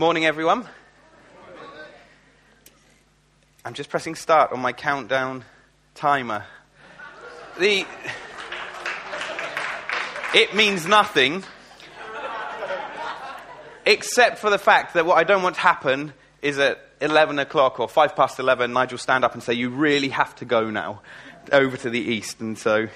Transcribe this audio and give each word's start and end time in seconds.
Morning, 0.00 0.24
everyone. 0.24 0.66
I'm 3.66 3.74
just 3.74 3.90
pressing 3.90 4.14
start 4.14 4.50
on 4.50 4.58
my 4.58 4.72
countdown 4.72 5.44
timer. 5.94 6.46
The 7.58 7.84
it 10.34 10.54
means 10.54 10.86
nothing 10.86 11.44
except 13.84 14.38
for 14.38 14.48
the 14.48 14.56
fact 14.56 14.94
that 14.94 15.04
what 15.04 15.18
I 15.18 15.24
don't 15.24 15.42
want 15.42 15.56
to 15.56 15.60
happen 15.60 16.14
is 16.40 16.58
at 16.58 16.80
11 17.02 17.38
o'clock 17.38 17.78
or 17.78 17.86
5 17.86 18.16
past 18.16 18.38
11, 18.38 18.72
Nigel 18.72 18.96
stand 18.96 19.22
up 19.22 19.34
and 19.34 19.42
say, 19.42 19.52
You 19.52 19.68
really 19.68 20.08
have 20.08 20.34
to 20.36 20.46
go 20.46 20.70
now 20.70 21.02
over 21.52 21.76
to 21.76 21.90
the 21.90 22.00
east. 22.00 22.40
And 22.40 22.56
so 22.56 22.88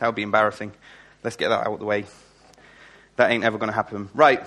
that 0.00 0.06
would 0.06 0.16
be 0.16 0.22
embarrassing. 0.22 0.72
Let's 1.22 1.36
get 1.36 1.50
that 1.50 1.64
out 1.64 1.74
of 1.74 1.78
the 1.78 1.86
way. 1.86 2.06
That 3.14 3.30
ain't 3.30 3.44
ever 3.44 3.56
going 3.56 3.70
to 3.70 3.76
happen. 3.76 4.08
Right. 4.14 4.44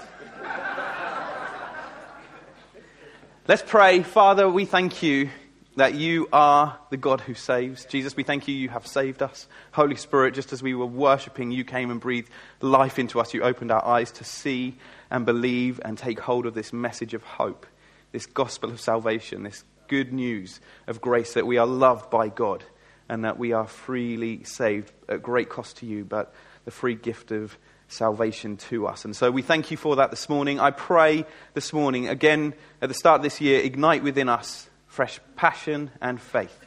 Let's 3.48 3.64
pray. 3.66 4.04
Father, 4.04 4.50
we 4.50 4.66
thank 4.66 5.02
you 5.02 5.30
that 5.78 5.94
you 5.94 6.28
are 6.34 6.78
the 6.90 6.98
God 6.98 7.22
who 7.22 7.34
saves. 7.34 7.86
Jesus, 7.86 8.14
we 8.14 8.24
thank 8.24 8.50
you, 8.50 8.54
you 8.54 8.68
have 8.68 8.86
saved 8.86 9.24
us. 9.24 9.48
Holy 9.72 9.96
Spirit, 9.96 10.34
just 10.34 10.52
as 10.52 10.62
we 10.62 10.74
were 10.74 10.86
worshipping, 10.86 11.52
you 11.52 11.64
came 11.64 11.90
and 11.90 12.02
breathed 12.02 12.30
life 12.60 13.00
into 13.00 13.22
us. 13.22 13.34
You 13.34 13.44
opened 13.44 13.72
our 13.72 13.86
eyes 13.86 14.12
to 14.12 14.26
see 14.26 14.76
and 15.10 15.26
believe 15.26 15.80
and 15.86 15.98
take 15.98 16.20
hold 16.20 16.46
of 16.46 16.56
this 16.56 16.74
message 16.74 17.14
of 17.14 17.24
hope, 17.24 17.66
this 18.12 18.26
gospel 18.26 18.70
of 18.70 18.82
salvation, 18.82 19.44
this 19.44 19.64
good 19.88 20.12
news 20.12 20.60
of 20.86 21.00
grace 21.00 21.34
that 21.36 21.48
we 21.48 21.58
are 21.58 21.66
loved 21.66 22.10
by 22.10 22.28
God 22.28 22.66
and 23.08 23.24
that 23.24 23.40
we 23.40 23.54
are 23.54 23.66
freely 23.66 24.44
saved 24.44 24.92
at 25.08 25.24
great 25.24 25.48
cost 25.48 25.78
to 25.78 25.86
you, 25.86 26.04
but 26.04 26.36
the 26.66 26.72
free 26.72 26.96
gift 26.96 27.32
of 27.32 27.58
salvation 27.88 28.58
to 28.58 28.88
us. 28.88 29.06
And 29.06 29.16
so 29.16 29.32
we 29.32 29.42
thank 29.42 29.72
you 29.72 29.78
for 29.78 29.98
that 29.98 30.12
this 30.12 30.30
morning. 30.30 30.60
I 30.60 30.72
pray 30.72 31.26
this 31.54 31.72
morning, 31.74 32.08
again 32.08 32.54
at 32.82 32.90
the 32.90 32.96
start 32.96 33.20
of 33.20 33.24
this 33.24 33.40
year, 33.42 33.62
ignite 33.62 34.04
within 34.04 34.30
us 34.30 34.70
fresh 34.88 35.20
passion 35.36 35.92
and 36.02 36.20
faith 36.20 36.66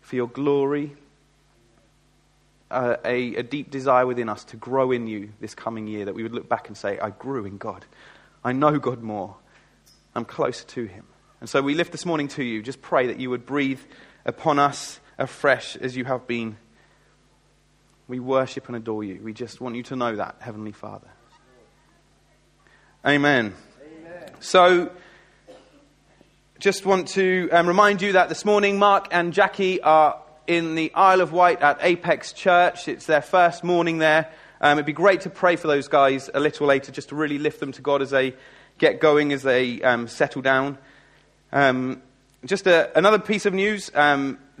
for 0.00 0.16
your 0.16 0.28
glory, 0.28 0.96
uh, 2.70 2.96
a, 3.04 3.36
a 3.36 3.42
deep 3.42 3.70
desire 3.70 4.06
within 4.06 4.28
us 4.28 4.44
to 4.44 4.56
grow 4.56 4.90
in 4.90 5.06
you 5.06 5.30
this 5.40 5.54
coming 5.54 5.86
year, 5.86 6.04
that 6.04 6.14
we 6.14 6.22
would 6.22 6.32
look 6.32 6.48
back 6.48 6.68
and 6.68 6.76
say, 6.76 6.98
I 6.98 7.10
grew 7.10 7.44
in 7.44 7.58
God. 7.58 7.84
I 8.44 8.52
know 8.52 8.78
God 8.78 9.02
more. 9.02 9.36
I'm 10.14 10.24
closer 10.24 10.66
to 10.66 10.84
Him. 10.86 11.04
And 11.40 11.48
so 11.48 11.62
we 11.62 11.74
lift 11.74 11.92
this 11.92 12.04
morning 12.04 12.28
to 12.28 12.42
you. 12.42 12.62
Just 12.62 12.82
pray 12.82 13.06
that 13.06 13.20
you 13.20 13.30
would 13.30 13.46
breathe 13.46 13.80
upon 14.24 14.58
us 14.58 15.00
afresh 15.18 15.76
as 15.76 15.96
you 15.96 16.04
have 16.04 16.26
been 16.26 16.56
we 18.10 18.18
worship 18.18 18.66
and 18.66 18.76
adore 18.76 19.04
you. 19.04 19.20
We 19.22 19.32
just 19.32 19.60
want 19.60 19.76
you 19.76 19.84
to 19.84 19.96
know 19.96 20.16
that, 20.16 20.36
Heavenly 20.40 20.72
Father. 20.72 21.06
Amen. 23.06 23.54
Amen. 23.80 24.30
So, 24.40 24.90
just 26.58 26.84
want 26.84 27.06
to 27.08 27.48
um, 27.52 27.68
remind 27.68 28.02
you 28.02 28.12
that 28.14 28.28
this 28.28 28.44
morning 28.44 28.80
Mark 28.80 29.06
and 29.12 29.32
Jackie 29.32 29.80
are 29.80 30.20
in 30.48 30.74
the 30.74 30.92
Isle 30.92 31.20
of 31.20 31.32
Wight 31.32 31.62
at 31.62 31.78
Apex 31.80 32.32
Church. 32.32 32.88
It's 32.88 33.06
their 33.06 33.22
first 33.22 33.62
morning 33.62 33.98
there. 33.98 34.28
Um, 34.60 34.78
it'd 34.78 34.86
be 34.86 34.92
great 34.92 35.20
to 35.22 35.30
pray 35.30 35.54
for 35.54 35.68
those 35.68 35.86
guys 35.86 36.28
a 36.34 36.40
little 36.40 36.66
later, 36.66 36.90
just 36.90 37.10
to 37.10 37.14
really 37.14 37.38
lift 37.38 37.60
them 37.60 37.70
to 37.72 37.80
God 37.80 38.02
as 38.02 38.10
they 38.10 38.34
get 38.78 39.00
going, 39.00 39.32
as 39.32 39.44
they 39.44 39.80
um, 39.82 40.08
settle 40.08 40.42
down. 40.42 40.78
Um, 41.52 42.02
just 42.44 42.66
a, 42.66 42.90
another 42.98 43.20
piece 43.20 43.46
of 43.46 43.54
news. 43.54 43.88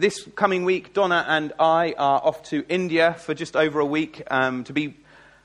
This 0.00 0.26
coming 0.34 0.64
week, 0.64 0.94
Donna 0.94 1.26
and 1.28 1.52
I 1.60 1.94
are 1.98 2.22
off 2.24 2.42
to 2.44 2.64
India 2.70 3.12
for 3.18 3.34
just 3.34 3.54
over 3.54 3.80
a 3.80 3.84
week 3.84 4.22
um, 4.30 4.64
to 4.64 4.72
be 4.72 4.96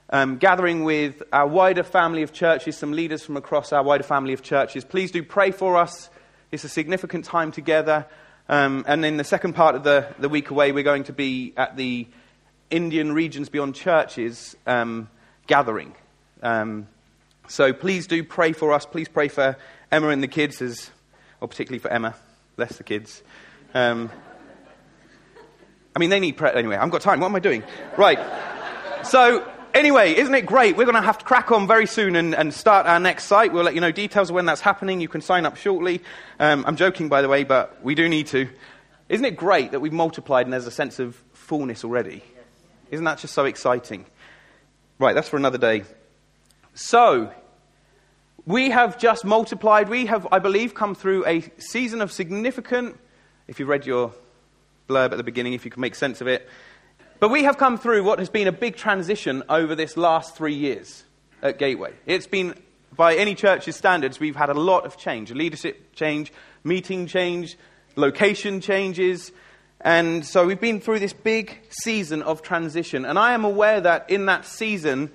um, 0.10 0.38
gathering 0.38 0.86
with 0.86 1.22
our 1.34 1.46
wider 1.46 1.84
family 1.84 2.22
of 2.22 2.32
churches, 2.32 2.78
some 2.78 2.94
leaders 2.94 3.22
from 3.22 3.36
across 3.36 3.74
our 3.74 3.84
wider 3.84 4.06
family 4.06 4.32
of 4.32 4.44
churches. 4.44 4.86
Please 4.86 5.12
do 5.12 5.24
pray 5.24 5.52
for 5.52 5.76
us. 5.76 6.10
It's 6.54 6.64
a 6.64 6.70
significant 6.70 7.26
time 7.26 7.52
together. 7.52 8.06
Um, 8.48 8.86
and 8.88 9.04
in 9.04 9.18
the 9.18 9.26
second 9.26 9.56
part 9.56 9.76
of 9.76 9.84
the, 9.84 10.08
the 10.20 10.30
week 10.30 10.52
away, 10.52 10.72
we're 10.72 10.84
going 10.84 11.04
to 11.04 11.14
be 11.14 11.52
at 11.58 11.76
the 11.76 12.08
Indian 12.70 13.12
Regions 13.12 13.50
Beyond 13.50 13.76
Churches 13.76 14.56
um, 14.66 15.10
gathering. 15.48 15.94
Um, 16.42 16.88
so 17.50 17.74
please 17.74 18.08
do 18.08 18.24
pray 18.24 18.54
for 18.54 18.72
us. 18.72 18.86
Please 18.86 19.10
pray 19.10 19.28
for 19.28 19.58
Emma 19.92 20.08
and 20.08 20.24
the 20.24 20.30
kids, 20.30 20.62
as, 20.62 20.92
or 21.42 21.50
particularly 21.50 21.80
for 21.80 21.90
Emma 21.90 22.16
bless 22.56 22.78
the 22.78 22.86
kids. 22.86 23.22
Um, 23.74 24.10
I 25.96 26.00
mean, 26.00 26.10
they 26.10 26.20
need 26.20 26.36
prayer. 26.36 26.56
Anyway, 26.56 26.76
I've 26.76 26.92
got 26.92 27.02
time. 27.02 27.22
What 27.22 27.28
am 27.28 27.36
I 27.36 27.40
doing? 27.40 27.64
Right. 27.98 28.20
So, 29.06 29.50
anyway, 29.74 30.14
isn't 30.16 30.34
it 30.34 30.46
great? 30.46 30.76
We're 30.76 30.84
going 30.86 30.96
to 30.96 31.02
have 31.02 31.20
to 31.20 31.26
crack 31.26 31.52
on 31.52 31.68
very 31.68 31.88
soon 31.88 32.18
and, 32.18 32.36
and, 32.36 32.54
start 32.54 32.86
our 32.86 33.00
next 33.00 33.26
site. 33.26 33.54
We'll 33.54 33.64
let 33.64 33.76
you 33.76 33.82
know 33.82 33.92
details 33.92 34.30
of 34.30 34.36
when 34.36 34.46
that's 34.46 34.60
happening. 34.60 35.00
You 35.00 35.08
can 35.08 35.22
sign 35.22 35.46
up 35.46 35.56
shortly. 35.56 36.02
Um, 36.38 36.66
I'm 36.68 36.76
joking, 36.76 37.08
by 37.08 37.22
the 37.22 37.30
way, 37.30 37.46
but 37.46 37.82
we 37.82 37.96
do 37.96 38.10
need 38.10 38.28
to. 38.28 38.50
Isn't 39.08 39.26
it 39.26 39.38
great 39.38 39.72
that 39.72 39.80
we've 39.80 39.94
multiplied 39.94 40.46
and 40.46 40.52
there's 40.52 40.68
a 40.68 40.72
sense 40.72 41.00
of 41.00 41.16
fullness 41.32 41.86
already? 41.86 42.24
Isn't 42.92 43.06
that 43.06 43.20
just 43.20 43.34
so 43.34 43.46
exciting? 43.46 44.06
Right, 45.00 45.14
that's 45.14 45.30
for 45.30 45.38
another 45.38 45.58
day. 45.58 45.84
So, 46.74 47.32
we 48.46 48.70
have 48.72 49.00
just 49.00 49.24
multiplied. 49.24 49.88
We 49.88 50.08
have, 50.08 50.28
I 50.30 50.40
believe, 50.40 50.74
come 50.74 50.94
through 50.94 51.26
a 51.26 51.44
season 51.58 52.02
of 52.02 52.12
significant, 52.12 53.00
if 53.48 53.62
you 53.62 53.66
read 53.66 53.86
your 53.86 54.14
blurb 54.88 55.12
at 55.12 55.18
the 55.18 55.24
beginning, 55.24 55.54
if 55.54 55.66
you 55.66 55.72
can 55.72 55.82
make 55.82 55.96
sense 55.96 56.22
of 56.22 56.28
it. 56.28 56.48
But 57.20 57.30
we 57.30 57.44
have 57.44 57.58
come 57.58 57.78
through 57.78 58.04
what 58.04 58.20
has 58.20 58.30
been 58.30 58.48
a 58.48 58.52
big 58.52 58.76
transition 58.76 59.44
over 59.50 59.76
this 59.76 59.98
last 59.98 60.36
three 60.36 60.54
years 60.54 61.04
at 61.42 61.58
Gateway. 61.58 61.94
It's 62.06 62.28
been, 62.28 62.56
by 62.96 63.16
any 63.16 63.36
church's 63.36 63.76
standards, 63.76 64.20
we've 64.20 64.36
had 64.36 64.50
a 64.50 64.54
lot 64.54 64.86
of 64.86 64.98
change 64.98 65.32
leadership 65.32 65.94
change, 65.96 66.32
meeting 66.64 67.08
change, 67.08 67.58
location 67.96 68.62
changes. 68.62 69.32
And 69.82 70.26
so 70.26 70.46
we've 70.46 70.60
been 70.60 70.82
through 70.82 71.00
this 71.00 71.14
big 71.14 71.62
season 71.70 72.22
of 72.22 72.42
transition. 72.42 73.06
And 73.06 73.18
I 73.18 73.34
am 73.34 73.46
aware 73.46 73.80
that 73.82 74.10
in 74.10 74.26
that 74.26 74.46
season, 74.46 75.12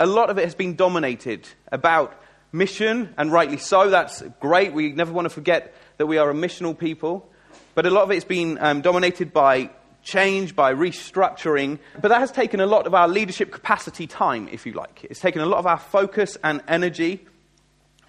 a 0.00 0.06
lot 0.06 0.30
of 0.30 0.38
it 0.38 0.44
has 0.44 0.54
been 0.54 0.74
dominated 0.74 1.46
about 1.70 2.20
mission, 2.52 3.12
and 3.18 3.32
rightly 3.32 3.58
so. 3.58 3.90
That's 3.90 4.22
great. 4.40 4.72
We 4.72 4.92
never 4.92 5.12
want 5.12 5.26
to 5.26 5.30
forget 5.30 5.74
that 5.98 6.06
we 6.06 6.18
are 6.18 6.30
a 6.30 6.34
missional 6.34 6.78
people. 6.78 7.28
But 7.74 7.86
a 7.86 7.90
lot 7.90 8.04
of 8.04 8.10
it's 8.10 8.24
been 8.24 8.58
um, 8.60 8.80
dominated 8.82 9.32
by 9.32 9.70
change, 10.02 10.54
by 10.54 10.74
restructuring. 10.74 11.78
But 12.00 12.08
that 12.08 12.20
has 12.20 12.30
taken 12.30 12.60
a 12.60 12.66
lot 12.66 12.86
of 12.86 12.94
our 12.94 13.08
leadership 13.08 13.50
capacity 13.50 14.06
time, 14.06 14.48
if 14.52 14.66
you 14.66 14.72
like. 14.72 15.04
It's 15.04 15.20
taken 15.20 15.40
a 15.40 15.46
lot 15.46 15.58
of 15.58 15.66
our 15.66 15.78
focus 15.78 16.36
and 16.44 16.62
energy. 16.68 17.26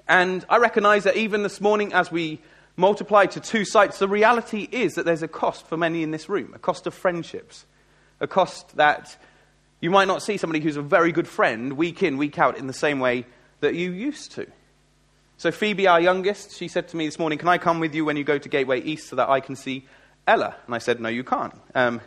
And 0.07 0.45
I 0.49 0.57
recognize 0.57 1.05
that 1.05 1.15
even 1.15 1.41
this 1.41 1.59
morning, 1.59 1.93
as 1.93 2.11
we 2.11 2.41
multiply 2.75 3.25
to 3.25 3.39
two 3.39 3.65
sites, 3.65 3.99
the 3.99 4.07
reality 4.07 4.67
is 4.71 4.95
that 4.95 5.05
there's 5.05 5.23
a 5.23 5.27
cost 5.27 5.65
for 5.67 5.77
many 5.77 6.03
in 6.03 6.11
this 6.11 6.29
room 6.29 6.53
a 6.53 6.59
cost 6.59 6.85
of 6.85 6.93
friendships, 6.93 7.65
a 8.19 8.27
cost 8.27 8.75
that 8.75 9.17
you 9.81 9.89
might 9.89 10.07
not 10.07 10.21
see 10.21 10.37
somebody 10.37 10.59
who's 10.59 10.77
a 10.77 10.81
very 10.81 11.11
good 11.11 11.27
friend 11.27 11.73
week 11.73 12.03
in, 12.03 12.17
week 12.17 12.37
out 12.37 12.57
in 12.57 12.67
the 12.67 12.73
same 12.73 12.99
way 12.99 13.25
that 13.61 13.75
you 13.75 13.91
used 13.91 14.31
to. 14.33 14.45
So, 15.37 15.51
Phoebe, 15.51 15.85
our 15.87 15.99
youngest, 15.99 16.55
she 16.55 16.69
said 16.69 16.87
to 16.89 16.97
me 16.97 17.05
this 17.05 17.19
morning, 17.19 17.37
Can 17.37 17.49
I 17.49 17.57
come 17.57 17.79
with 17.81 17.93
you 17.93 18.05
when 18.05 18.15
you 18.15 18.23
go 18.23 18.37
to 18.37 18.47
Gateway 18.47 18.81
East 18.81 19.09
so 19.09 19.17
that 19.17 19.29
I 19.29 19.41
can 19.41 19.57
see 19.57 19.85
Ella? 20.25 20.55
And 20.65 20.73
I 20.73 20.77
said, 20.77 21.01
No, 21.01 21.09
you 21.09 21.25
can't. 21.25 21.53
Um, 21.73 21.99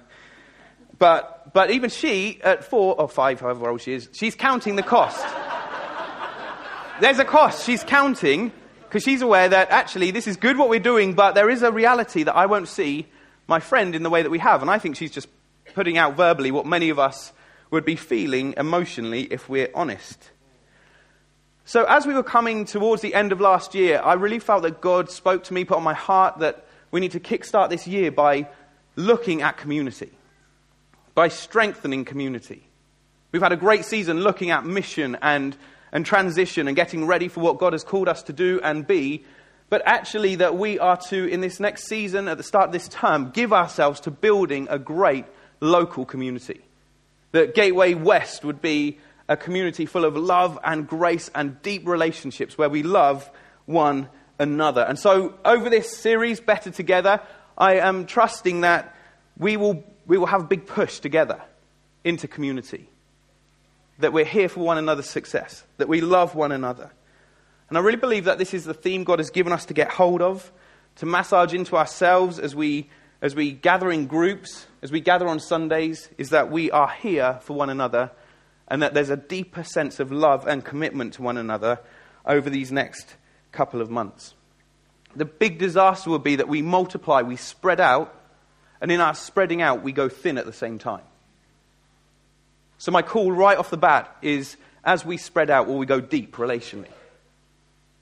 but, 0.99 1.53
but 1.53 1.71
even 1.71 1.91
she, 1.91 2.41
at 2.43 2.65
four 2.65 2.99
or 2.99 3.09
five, 3.09 3.41
however 3.41 3.69
old 3.69 3.83
she 3.83 3.93
is, 3.93 4.09
she's 4.13 4.35
counting 4.35 4.77
the 4.77 4.83
cost. 4.83 5.25
There's 7.01 7.19
a 7.19 7.25
cost. 7.25 7.67
She's 7.67 7.85
counting 7.85 8.51
because 8.89 9.03
she's 9.03 9.21
aware 9.21 9.49
that 9.51 9.71
actually 9.71 10.11
this 10.11 10.27
is 10.27 10.37
good 10.37 10.57
what 10.57 10.71
we're 10.71 10.81
doing, 10.81 11.13
but 11.13 11.35
there 11.35 11.51
is 11.51 11.63
a 11.63 11.71
reality 11.71 12.23
that 12.23 12.35
I 12.35 12.47
won't 12.47 12.69
see 12.69 13.07
my 13.47 13.61
friend 13.61 13.95
in 13.95 14.03
the 14.03 14.11
way 14.11 14.23
that 14.23 14.31
we 14.31 14.39
have. 14.39 14.63
And 14.63 14.71
I 14.71 14.79
think 14.79 14.97
she's 14.97 15.11
just 15.11 15.29
putting 15.75 15.99
out 15.99 16.17
verbally 16.17 16.51
what 16.51 16.65
many 16.65 16.89
of 16.89 16.99
us 16.99 17.33
would 17.71 17.85
be 17.85 17.95
feeling 17.95 18.55
emotionally 18.57 19.23
if 19.25 19.51
we're 19.51 19.69
honest. 19.75 20.31
So, 21.69 21.85
as 21.85 22.07
we 22.07 22.15
were 22.15 22.23
coming 22.23 22.65
towards 22.65 23.03
the 23.03 23.13
end 23.13 23.31
of 23.31 23.43
last 23.43 23.75
year, 23.75 24.01
I 24.03 24.15
really 24.15 24.39
felt 24.39 24.63
that 24.63 24.81
God 24.81 25.11
spoke 25.11 25.45
to 25.45 25.53
me, 25.53 25.67
put 25.67 25.77
on 25.77 25.83
my 25.83 25.93
heart 25.93 26.39
that 26.39 26.65
we 26.91 26.99
need 26.99 27.13
to 27.13 27.21
kickstart 27.21 27.69
this 27.69 27.87
year 27.87 28.11
by 28.11 28.49
looking 28.97 29.43
at 29.43 29.59
community, 29.59 30.11
by 31.15 31.29
strengthening 31.29 32.07
community. 32.07 32.63
We've 33.33 33.43
had 33.43 33.53
a 33.53 33.57
great 33.57 33.85
season 33.85 34.21
looking 34.21 34.51
at 34.51 34.65
mission 34.65 35.19
and, 35.21 35.59
and 35.93 36.07
transition 36.07 36.69
and 36.69 36.75
getting 36.75 37.07
ready 37.07 37.29
for 37.29 37.41
what 37.41 37.59
God 37.59 37.75
has 37.75 37.85
called 37.85 38.09
us 38.09 38.23
to 38.23 38.33
do 38.33 38.63
and 38.65 38.87
be. 38.87 39.27
But 39.69 39.83
actually, 39.85 40.37
that 40.37 40.57
we 40.57 40.79
are 40.79 40.97
to, 41.09 41.27
in 41.27 41.43
this 41.43 41.61
next 41.61 41.85
season, 41.87 42.29
at 42.29 42.39
the 42.39 42.43
start 42.43 42.69
of 42.69 42.73
this 42.73 42.89
term, 42.89 43.29
give 43.29 43.53
ourselves 43.53 44.01
to 44.01 44.11
building 44.11 44.69
a 44.71 44.79
great 44.79 45.27
local 45.61 46.07
community. 46.07 46.63
That 47.33 47.55
Gateway 47.55 47.93
West 47.93 48.43
would 48.43 48.63
be 48.63 49.01
a 49.29 49.37
community 49.37 49.87
full 49.87 50.05
of 50.05 50.17
love 50.17 50.59
and 50.65 50.87
grace 50.89 51.31
and 51.35 51.61
deep 51.63 51.87
relationships 51.87 52.57
where 52.57 52.71
we 52.71 52.83
love 52.83 53.31
one 53.67 54.09
another. 54.39 54.83
And 54.83 54.99
so, 54.99 55.35
over 55.45 55.69
this 55.69 55.97
series, 55.97 56.41
Better 56.41 56.71
Together, 56.71 57.21
I 57.57 57.75
am 57.75 58.07
trusting 58.07 58.63
that 58.63 58.95
we 59.37 59.57
will, 59.57 59.85
we 60.07 60.17
will 60.17 60.27
have 60.27 60.43
a 60.43 60.47
big 60.47 60.67
push 60.67 61.01
together 61.01 61.41
into 62.05 62.27
community. 62.27 62.89
That 63.99 64.13
we're 64.13 64.25
here 64.25 64.49
for 64.49 64.61
one 64.61 64.79
another's 64.79 65.11
success, 65.11 65.65
that 65.77 65.89
we 65.89 66.01
love 66.01 66.35
one 66.35 66.53
another. 66.53 66.91
And 67.69 67.77
I 67.77 67.81
really 67.81 67.99
believe 67.99 68.25
that 68.25 68.39
this 68.39 68.55
is 68.55 68.65
the 68.65 68.75
theme 68.75 69.05
God 69.05 69.19
has 69.19 69.31
given 69.31 69.53
us 69.53 69.67
to 69.67 69.75
get 69.75 69.91
hold 69.91 70.23
of, 70.23 70.51
to 70.97 71.07
massage 71.07 71.53
into 71.53 71.77
ourselves 71.77 72.39
as 72.39 72.57
we, 72.57 72.89
as 73.21 73.35
we 73.35 73.53
gather 73.53 73.91
in 73.91 74.07
groups, 74.07 74.67
as 74.81 74.91
we 74.91 75.01
gather 75.01 75.29
on 75.29 75.39
Sundays, 75.41 76.09
is 76.17 76.31
that 76.31 76.51
we 76.51 76.71
are 76.71 76.89
here 76.89 77.39
for 77.43 77.55
one 77.55 77.69
another 77.69 78.11
and 78.69 78.83
that 78.83 78.95
there's 78.95 79.11
a 79.11 79.17
deeper 79.17 79.65
sense 79.65 79.99
of 79.99 80.13
love 80.13 80.47
and 80.47 80.65
commitment 80.65 81.15
to 81.15 81.23
one 81.23 81.37
another 81.37 81.81
over 82.25 82.51
these 82.51 82.71
next 82.71 83.17
couple 83.51 83.81
of 83.81 83.91
months. 83.91 84.35
The 85.17 85.25
big 85.25 85.59
disaster 85.59 86.11
will 86.11 86.19
be 86.19 86.37
that 86.37 86.49
we 86.49 86.63
multiply, 86.63 87.23
we 87.23 87.37
spread 87.37 87.81
out, 87.81 88.15
and 88.81 88.93
in 88.93 89.01
our 89.01 89.15
spreading 89.15 89.63
out, 89.63 89.83
we 89.83 89.93
go 89.93 90.09
thin 90.09 90.39
at 90.39 90.47
the 90.47 90.53
same 90.53 90.79
time. 90.79 91.03
So, 92.77 92.93
my 92.93 93.03
call 93.03 93.33
right 93.33 93.59
off 93.59 93.71
the 93.71 93.77
bat 93.77 94.17
is 94.23 94.57
as 94.85 95.05
we 95.05 95.17
spread 95.17 95.51
out, 95.51 95.67
will 95.67 95.79
we 95.79 95.87
go 95.87 96.01
deep 96.01 96.37
relationally? 96.37 96.91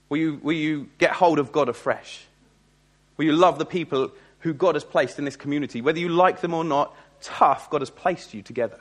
Will 0.09 0.19
you, 0.19 0.41
will 0.43 0.53
you 0.53 0.89
get 0.99 1.13
hold 1.13 1.39
of 1.39 1.51
God 1.51 1.69
afresh? 1.69 2.25
Will 3.17 3.25
you 3.25 3.33
love 3.33 3.59
the 3.59 3.65
people 3.65 4.13
who 4.41 4.53
God 4.53 4.75
has 4.75 4.85
placed 4.85 5.19
in 5.19 5.25
this 5.25 5.37
community? 5.37 5.81
Whether 5.81 5.99
you 5.99 6.11
like 6.11 6.41
them 6.43 6.53
or 6.53 6.63
not, 6.63 6.95
tough, 7.23 7.71
God 7.71 7.81
has 7.81 7.91
placed 7.91 8.35
you 8.35 8.43
together. 8.43 8.79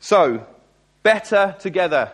So, 0.00 0.46
better 1.02 1.54
together. 1.60 2.10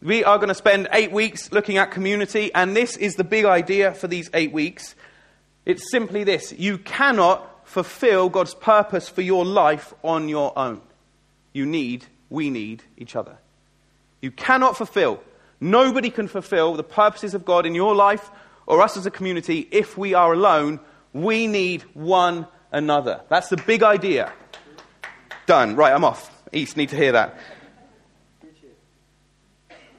We 0.00 0.24
are 0.24 0.38
going 0.38 0.48
to 0.48 0.54
spend 0.54 0.88
eight 0.92 1.12
weeks 1.12 1.52
looking 1.52 1.76
at 1.76 1.90
community, 1.90 2.50
and 2.54 2.74
this 2.74 2.96
is 2.96 3.16
the 3.16 3.24
big 3.24 3.44
idea 3.44 3.92
for 3.92 4.08
these 4.08 4.30
eight 4.32 4.50
weeks. 4.50 4.94
It's 5.66 5.90
simply 5.90 6.24
this 6.24 6.54
you 6.56 6.78
cannot 6.78 7.68
fulfill 7.68 8.30
God's 8.30 8.54
purpose 8.54 9.10
for 9.10 9.20
your 9.20 9.44
life 9.44 9.92
on 10.02 10.30
your 10.30 10.58
own. 10.58 10.80
You 11.52 11.66
need, 11.66 12.06
we 12.30 12.48
need 12.48 12.82
each 12.96 13.14
other. 13.14 13.36
You 14.22 14.30
cannot 14.30 14.78
fulfill, 14.78 15.22
nobody 15.60 16.08
can 16.08 16.28
fulfill 16.28 16.74
the 16.74 16.82
purposes 16.82 17.34
of 17.34 17.44
God 17.44 17.66
in 17.66 17.74
your 17.74 17.94
life 17.94 18.30
or 18.66 18.80
us 18.80 18.96
as 18.96 19.04
a 19.04 19.10
community 19.10 19.68
if 19.70 19.98
we 19.98 20.14
are 20.14 20.32
alone. 20.32 20.80
We 21.12 21.46
need 21.46 21.82
one 21.92 22.46
another. 22.72 23.20
That's 23.28 23.48
the 23.48 23.58
big 23.58 23.82
idea. 23.82 24.32
Done. 25.44 25.76
Right, 25.76 25.92
I'm 25.92 26.04
off. 26.04 26.30
East 26.52 26.76
need 26.76 26.90
to 26.90 26.96
hear 26.96 27.12
that. 27.12 27.38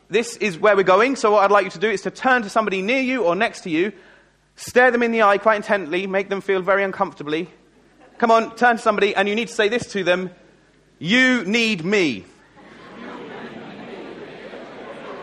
This 0.09 0.37
is 0.37 0.59
where 0.59 0.75
we're 0.75 0.83
going, 0.83 1.15
so 1.15 1.31
what 1.31 1.43
I'd 1.43 1.51
like 1.51 1.65
you 1.65 1.71
to 1.71 1.79
do 1.79 1.89
is 1.89 2.01
to 2.01 2.11
turn 2.11 2.43
to 2.43 2.49
somebody 2.49 2.81
near 2.81 3.01
you 3.01 3.23
or 3.23 3.35
next 3.35 3.61
to 3.61 3.69
you, 3.69 3.91
stare 4.55 4.91
them 4.91 5.01
in 5.01 5.11
the 5.11 5.23
eye 5.23 5.39
quite 5.39 5.55
intently, 5.55 6.05
make 6.05 6.29
them 6.29 6.41
feel 6.41 6.61
very 6.61 6.83
uncomfortably. 6.83 7.49
Come 8.19 8.29
on, 8.29 8.55
turn 8.55 8.75
to 8.75 8.81
somebody, 8.81 9.15
and 9.15 9.27
you 9.27 9.33
need 9.33 9.47
to 9.47 9.53
say 9.53 9.69
this 9.69 9.87
to 9.93 10.03
them 10.03 10.29
You 10.99 11.43
need 11.45 11.83
me. 11.83 12.25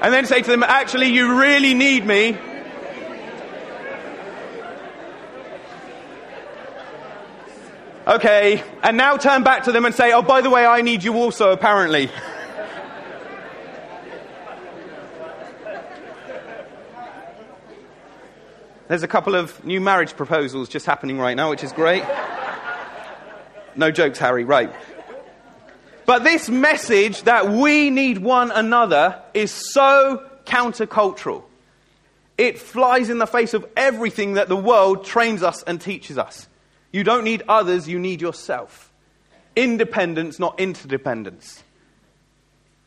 And 0.01 0.15
then 0.15 0.25
say 0.27 0.43
to 0.43 0.51
them, 0.51 0.63
Actually, 0.63 1.09
you 1.09 1.39
really 1.39 1.75
need 1.75 2.07
me. 2.07 2.37
Okay, 8.11 8.65
and 8.83 8.97
now 8.97 9.17
turn 9.17 9.45
back 9.45 9.63
to 9.65 9.73
them 9.73 9.85
and 9.85 9.95
say, 9.95 10.11
Oh, 10.11 10.21
by 10.21 10.41
the 10.41 10.51
way, 10.51 10.67
I 10.67 10.83
need 10.83 11.05
you 11.05 11.15
also, 11.15 11.53
apparently. 11.53 12.11
There's 18.89 19.05
a 19.05 19.09
couple 19.09 19.37
of 19.37 19.65
new 19.65 19.81
marriage 19.81 20.17
proposals 20.17 20.69
just 20.69 20.87
happening 20.87 21.19
right 21.21 21.35
now, 21.35 21.51
which 21.51 21.63
is 21.63 21.71
great. 21.71 22.03
No 23.77 23.93
jokes, 23.93 24.19
Harry, 24.19 24.43
right. 24.43 24.75
But 26.05 26.25
this 26.25 26.51
message 26.51 27.23
that 27.23 27.49
we 27.49 27.91
need 27.91 28.19
one 28.19 28.51
another 28.51 29.23
is 29.35 29.53
so 29.53 30.29
countercultural. 30.47 31.45
It 32.37 32.59
flies 32.59 33.09
in 33.09 33.19
the 33.19 33.29
face 33.29 33.55
of 33.55 33.65
everything 33.77 34.33
that 34.35 34.49
the 34.49 34.57
world 34.57 35.05
trains 35.05 35.45
us 35.45 35.63
and 35.63 35.81
teaches 35.81 36.19
us. 36.19 36.49
You 36.93 37.05
don't 37.05 37.25
need 37.25 37.43
others, 37.49 37.89
you 37.89 37.99
need 37.99 38.21
yourself. 38.21 38.93
Independence, 39.57 40.39
not 40.39 40.59
interdependence. 40.59 41.63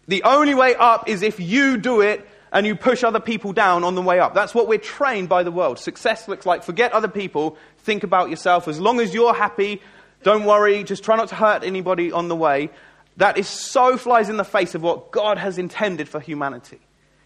The 0.08 0.24
only 0.24 0.56
way 0.56 0.76
up 0.76 1.08
is 1.08 1.22
if 1.22 1.40
you 1.40 1.78
do 1.78 2.02
it 2.02 2.28
and 2.52 2.68
you 2.68 2.76
push 2.76 3.04
other 3.04 3.20
people 3.20 3.54
down 3.54 3.84
on 3.84 3.96
the 3.96 4.02
way 4.02 4.20
up. 4.20 4.34
That's 4.34 4.54
what 4.54 4.68
we're 4.68 4.78
trained 4.78 5.30
by 5.30 5.44
the 5.44 5.52
world. 5.52 5.80
Success 5.80 6.28
looks 6.28 6.46
like 6.46 6.64
forget 6.64 6.92
other 6.94 7.08
people, 7.08 7.58
think 7.80 8.04
about 8.04 8.30
yourself. 8.30 8.68
As 8.68 8.80
long 8.80 9.00
as 9.00 9.14
you're 9.14 9.34
happy, 9.34 9.82
don't 10.22 10.46
worry, 10.46 10.84
just 10.84 11.04
try 11.04 11.16
not 11.16 11.30
to 11.30 11.36
hurt 11.36 11.64
anybody 11.64 12.12
on 12.12 12.28
the 12.28 12.36
way. 12.36 12.70
That 13.18 13.38
is 13.38 13.48
so 13.48 13.98
flies 13.98 14.30
in 14.30 14.38
the 14.38 14.44
face 14.44 14.76
of 14.76 14.82
what 14.82 15.12
God 15.12 15.38
has 15.38 15.58
intended 15.58 16.10
for 16.10 16.20
humanity. 16.20 16.80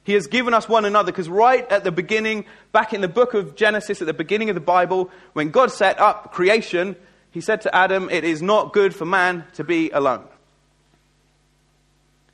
He 0.08 0.14
has 0.14 0.28
given 0.28 0.54
us 0.54 0.70
one 0.70 0.86
another 0.86 1.12
because 1.12 1.28
right 1.28 1.70
at 1.70 1.84
the 1.84 1.92
beginning, 1.92 2.46
back 2.72 2.94
in 2.94 3.02
the 3.02 3.10
book 3.10 3.34
of 3.34 3.58
Genesis, 3.58 4.00
at 4.00 4.08
the 4.08 4.14
beginning 4.14 4.50
of 4.50 4.54
the 4.54 4.62
Bible, 4.62 5.12
when 5.34 5.50
God 5.50 5.70
set 5.70 6.00
up 6.00 6.32
creation, 6.32 6.96
he 7.30 7.42
said 7.42 7.60
to 7.64 7.76
Adam, 7.76 8.10
It 8.10 8.24
is 8.24 8.42
not 8.42 8.72
good 8.72 8.96
for 8.96 9.04
man 9.04 9.44
to 9.56 9.66
be 9.66 9.92
alone. 9.92 10.24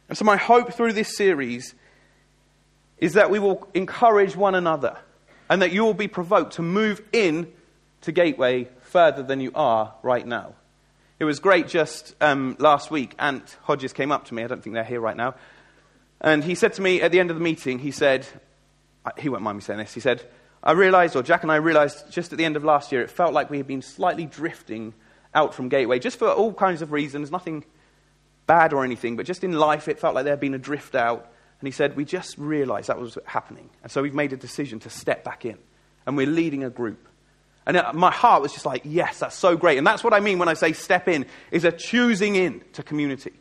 And 0.07 0.15
so, 0.15 0.23
my 0.23 0.37
hope 0.37 0.73
through 0.73 0.93
this 0.93 1.17
series 1.17 1.73
is 2.99 3.13
that 3.13 3.31
we 3.31 3.39
will 3.39 3.67
encourage 3.73 4.35
one 4.35 4.53
another 4.53 4.99
and 5.49 5.59
that 5.63 5.71
you 5.71 5.83
will 5.83 5.95
be 5.95 6.07
provoked 6.07 6.53
to 6.57 6.61
move 6.61 7.01
in 7.11 7.51
to 8.01 8.11
Gateway 8.11 8.69
further 8.81 9.23
than 9.23 9.39
you 9.39 9.51
are 9.55 9.95
right 10.03 10.27
now. 10.27 10.53
It 11.19 11.25
was 11.25 11.39
great 11.39 11.69
just 11.69 12.13
um, 12.21 12.55
last 12.59 12.91
week. 12.91 13.15
Ant 13.17 13.57
Hodges 13.63 13.93
came 13.93 14.11
up 14.11 14.25
to 14.25 14.35
me. 14.35 14.43
I 14.43 14.47
don't 14.47 14.63
think 14.63 14.75
they're 14.75 14.83
here 14.83 15.01
right 15.01 15.17
now. 15.17 15.33
And 16.23 16.43
he 16.43 16.55
said 16.55 16.73
to 16.73 16.81
me 16.81 17.01
at 17.01 17.11
the 17.11 17.19
end 17.19 17.29
of 17.29 17.35
the 17.35 17.43
meeting, 17.43 17.79
he 17.79 17.91
said, 17.91 18.25
he 19.17 19.27
won't 19.27 19.43
mind 19.43 19.57
me 19.57 19.61
saying 19.61 19.79
this, 19.79 19.93
he 19.93 19.99
said, 19.99 20.23
I 20.63 20.71
realized, 20.71 21.17
or 21.17 21.23
Jack 21.23 21.43
and 21.43 21.51
I 21.51 21.57
realized 21.57 22.09
just 22.09 22.31
at 22.31 22.37
the 22.37 22.45
end 22.45 22.55
of 22.55 22.63
last 22.63 22.93
year, 22.93 23.01
it 23.01 23.09
felt 23.09 23.33
like 23.33 23.49
we 23.49 23.57
had 23.57 23.67
been 23.67 23.81
slightly 23.81 24.25
drifting 24.25 24.93
out 25.35 25.53
from 25.53 25.67
Gateway, 25.67 25.99
just 25.99 26.17
for 26.17 26.29
all 26.29 26.53
kinds 26.53 26.81
of 26.81 26.93
reasons, 26.93 27.29
nothing 27.29 27.65
bad 28.47 28.71
or 28.71 28.85
anything, 28.85 29.17
but 29.17 29.25
just 29.25 29.43
in 29.43 29.51
life, 29.51 29.89
it 29.89 29.99
felt 29.99 30.15
like 30.15 30.23
there 30.23 30.31
had 30.31 30.39
been 30.39 30.53
a 30.53 30.59
drift 30.59 30.95
out. 30.95 31.29
And 31.59 31.67
he 31.67 31.71
said, 31.71 31.97
We 31.97 32.05
just 32.05 32.37
realized 32.37 32.87
that 32.87 32.99
was 32.99 33.17
happening. 33.25 33.69
And 33.83 33.91
so 33.91 34.01
we've 34.01 34.13
made 34.13 34.33
a 34.33 34.37
decision 34.37 34.79
to 34.81 34.89
step 34.89 35.23
back 35.23 35.45
in. 35.45 35.57
And 36.05 36.17
we're 36.17 36.27
leading 36.27 36.63
a 36.63 36.69
group. 36.69 37.07
And 37.65 37.77
uh, 37.77 37.93
my 37.93 38.11
heart 38.11 38.41
was 38.41 38.51
just 38.51 38.65
like, 38.65 38.81
Yes, 38.83 39.19
that's 39.19 39.35
so 39.35 39.55
great. 39.55 39.77
And 39.77 39.87
that's 39.87 40.03
what 40.03 40.13
I 40.13 40.19
mean 40.19 40.39
when 40.39 40.49
I 40.49 40.55
say 40.55 40.73
step 40.73 41.07
in, 41.07 41.25
is 41.51 41.63
a 41.63 41.71
choosing 41.71 42.35
in 42.35 42.63
to 42.73 42.83
community 42.83 43.33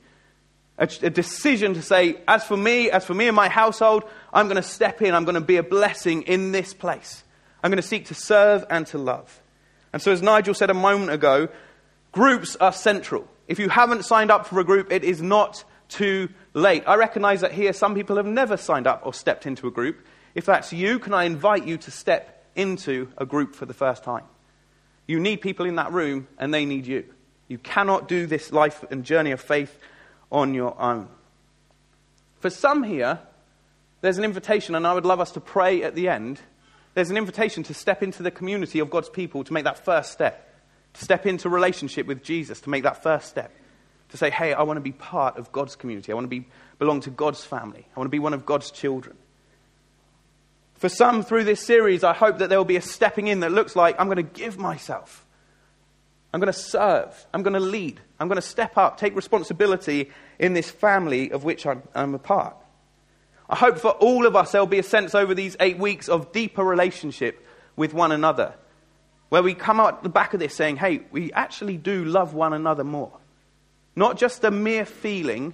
a, 0.78 0.88
a 1.02 1.10
decision 1.10 1.74
to 1.74 1.82
say, 1.82 2.16
as 2.26 2.44
for 2.44 2.56
me, 2.56 2.90
as 2.90 3.04
for 3.04 3.14
me 3.14 3.28
and 3.28 3.36
my 3.36 3.48
household, 3.48 4.04
I'm 4.32 4.46
going 4.46 4.56
to 4.56 4.62
step 4.62 5.02
in, 5.02 5.14
I'm 5.14 5.24
going 5.24 5.34
to 5.34 5.40
be 5.40 5.56
a 5.56 5.62
blessing 5.62 6.22
in 6.22 6.52
this 6.52 6.74
place. 6.74 7.24
I'm 7.62 7.70
going 7.70 7.82
to 7.82 7.86
seek 7.86 8.06
to 8.06 8.14
serve 8.14 8.64
and 8.70 8.86
to 8.88 8.98
love. 8.98 9.40
And 9.92 10.00
so, 10.00 10.10
as 10.10 10.22
Nigel 10.22 10.54
said 10.54 10.70
a 10.70 10.74
moment 10.74 11.10
ago, 11.10 11.48
groups 12.10 12.56
are 12.56 12.72
central. 12.72 13.28
If 13.46 13.58
you 13.58 13.68
haven't 13.68 14.04
signed 14.04 14.30
up 14.30 14.46
for 14.46 14.58
a 14.58 14.64
group, 14.64 14.90
it 14.90 15.04
is 15.04 15.20
not 15.20 15.64
too 15.88 16.30
late. 16.54 16.84
I 16.86 16.94
recognize 16.94 17.42
that 17.42 17.52
here 17.52 17.72
some 17.72 17.94
people 17.94 18.16
have 18.16 18.26
never 18.26 18.56
signed 18.56 18.86
up 18.86 19.02
or 19.04 19.12
stepped 19.12 19.46
into 19.46 19.66
a 19.66 19.70
group. 19.70 20.04
If 20.34 20.46
that's 20.46 20.72
you, 20.72 20.98
can 20.98 21.12
I 21.12 21.24
invite 21.24 21.66
you 21.66 21.76
to 21.76 21.90
step 21.90 22.46
into 22.54 23.08
a 23.18 23.26
group 23.26 23.54
for 23.54 23.66
the 23.66 23.74
first 23.74 24.02
time? 24.02 24.24
You 25.06 25.20
need 25.20 25.42
people 25.42 25.66
in 25.66 25.76
that 25.76 25.92
room, 25.92 26.28
and 26.38 26.54
they 26.54 26.64
need 26.64 26.86
you. 26.86 27.04
You 27.48 27.58
cannot 27.58 28.08
do 28.08 28.26
this 28.26 28.50
life 28.52 28.84
and 28.90 29.04
journey 29.04 29.32
of 29.32 29.40
faith 29.40 29.78
on 30.32 30.54
your 30.54 30.74
own. 30.80 31.08
For 32.40 32.50
some 32.50 32.82
here, 32.82 33.20
there's 34.00 34.18
an 34.18 34.24
invitation, 34.24 34.74
and 34.74 34.84
I 34.84 34.94
would 34.94 35.04
love 35.04 35.20
us 35.20 35.30
to 35.32 35.40
pray 35.40 35.84
at 35.84 35.94
the 35.94 36.08
end. 36.08 36.40
There's 36.94 37.10
an 37.10 37.16
invitation 37.16 37.62
to 37.64 37.74
step 37.74 38.02
into 38.02 38.24
the 38.24 38.32
community 38.32 38.80
of 38.80 38.90
God's 38.90 39.08
people 39.08 39.44
to 39.44 39.52
make 39.52 39.64
that 39.64 39.84
first 39.84 40.10
step, 40.10 40.52
to 40.94 41.04
step 41.04 41.26
into 41.26 41.48
relationship 41.48 42.06
with 42.06 42.24
Jesus, 42.24 42.60
to 42.62 42.70
make 42.70 42.82
that 42.82 43.02
first 43.02 43.28
step, 43.28 43.54
to 44.08 44.16
say, 44.16 44.30
hey, 44.30 44.52
I 44.52 44.62
want 44.62 44.78
to 44.78 44.82
be 44.82 44.92
part 44.92 45.36
of 45.36 45.52
God's 45.52 45.76
community. 45.76 46.10
I 46.10 46.14
want 46.16 46.24
to 46.24 46.28
be, 46.28 46.46
belong 46.78 47.00
to 47.02 47.10
God's 47.10 47.44
family. 47.44 47.86
I 47.94 48.00
want 48.00 48.08
to 48.08 48.10
be 48.10 48.18
one 48.18 48.34
of 48.34 48.44
God's 48.44 48.70
children. 48.72 49.16
For 50.74 50.88
some 50.88 51.22
through 51.22 51.44
this 51.44 51.64
series, 51.64 52.02
I 52.02 52.12
hope 52.12 52.38
that 52.38 52.48
there 52.48 52.58
will 52.58 52.64
be 52.64 52.76
a 52.76 52.82
stepping 52.82 53.28
in 53.28 53.40
that 53.40 53.52
looks 53.52 53.76
like 53.76 54.00
I'm 54.00 54.08
going 54.08 54.16
to 54.16 54.22
give 54.24 54.58
myself. 54.58 55.24
I'm 56.32 56.40
going 56.40 56.52
to 56.52 56.58
serve. 56.58 57.26
I'm 57.34 57.42
going 57.42 57.54
to 57.54 57.60
lead. 57.60 58.00
I'm 58.18 58.28
going 58.28 58.36
to 58.36 58.42
step 58.42 58.78
up, 58.78 58.98
take 58.98 59.14
responsibility 59.14 60.10
in 60.38 60.54
this 60.54 60.70
family 60.70 61.30
of 61.30 61.44
which 61.44 61.66
I'm, 61.66 61.82
I'm 61.94 62.14
a 62.14 62.18
part. 62.18 62.56
I 63.50 63.56
hope 63.56 63.78
for 63.78 63.90
all 63.90 64.26
of 64.26 64.34
us 64.34 64.52
there'll 64.52 64.66
be 64.66 64.78
a 64.78 64.82
sense 64.82 65.14
over 65.14 65.34
these 65.34 65.56
eight 65.60 65.78
weeks 65.78 66.08
of 66.08 66.32
deeper 66.32 66.64
relationship 66.64 67.46
with 67.76 67.92
one 67.92 68.12
another, 68.12 68.54
where 69.28 69.42
we 69.42 69.54
come 69.54 69.78
out 69.78 70.02
the 70.02 70.08
back 70.08 70.32
of 70.32 70.40
this 70.40 70.54
saying, 70.54 70.76
hey, 70.76 71.02
we 71.10 71.32
actually 71.32 71.76
do 71.76 72.04
love 72.04 72.32
one 72.32 72.52
another 72.52 72.84
more. 72.84 73.12
Not 73.94 74.16
just 74.16 74.42
a 74.44 74.50
mere 74.50 74.86
feeling 74.86 75.52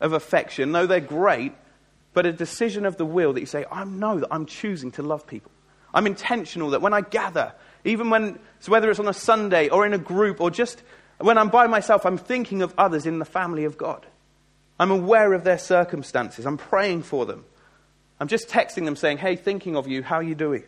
of 0.00 0.12
affection, 0.12 0.72
though 0.72 0.86
they're 0.86 1.00
great, 1.00 1.52
but 2.12 2.26
a 2.26 2.32
decision 2.32 2.86
of 2.86 2.96
the 2.96 3.06
will 3.06 3.32
that 3.34 3.40
you 3.40 3.46
say, 3.46 3.64
I 3.70 3.84
know 3.84 4.18
that 4.18 4.28
I'm 4.32 4.46
choosing 4.46 4.90
to 4.92 5.02
love 5.02 5.26
people. 5.26 5.52
I'm 5.94 6.06
intentional 6.06 6.70
that 6.70 6.82
when 6.82 6.92
I 6.92 7.02
gather, 7.02 7.54
even 7.84 8.10
when, 8.10 8.38
so 8.60 8.72
whether 8.72 8.90
it's 8.90 9.00
on 9.00 9.08
a 9.08 9.12
Sunday 9.12 9.68
or 9.68 9.86
in 9.86 9.92
a 9.92 9.98
group 9.98 10.40
or 10.40 10.50
just 10.50 10.82
when 11.18 11.38
I'm 11.38 11.48
by 11.48 11.66
myself, 11.66 12.06
I'm 12.06 12.18
thinking 12.18 12.62
of 12.62 12.74
others 12.78 13.06
in 13.06 13.18
the 13.18 13.24
family 13.24 13.64
of 13.64 13.76
God. 13.76 14.06
I'm 14.78 14.90
aware 14.90 15.32
of 15.32 15.44
their 15.44 15.58
circumstances. 15.58 16.46
I'm 16.46 16.58
praying 16.58 17.02
for 17.02 17.26
them. 17.26 17.44
I'm 18.20 18.28
just 18.28 18.48
texting 18.48 18.84
them 18.84 18.96
saying, 18.96 19.18
hey, 19.18 19.36
thinking 19.36 19.76
of 19.76 19.88
you, 19.88 20.02
how 20.02 20.16
are 20.16 20.22
you 20.22 20.34
doing? 20.34 20.64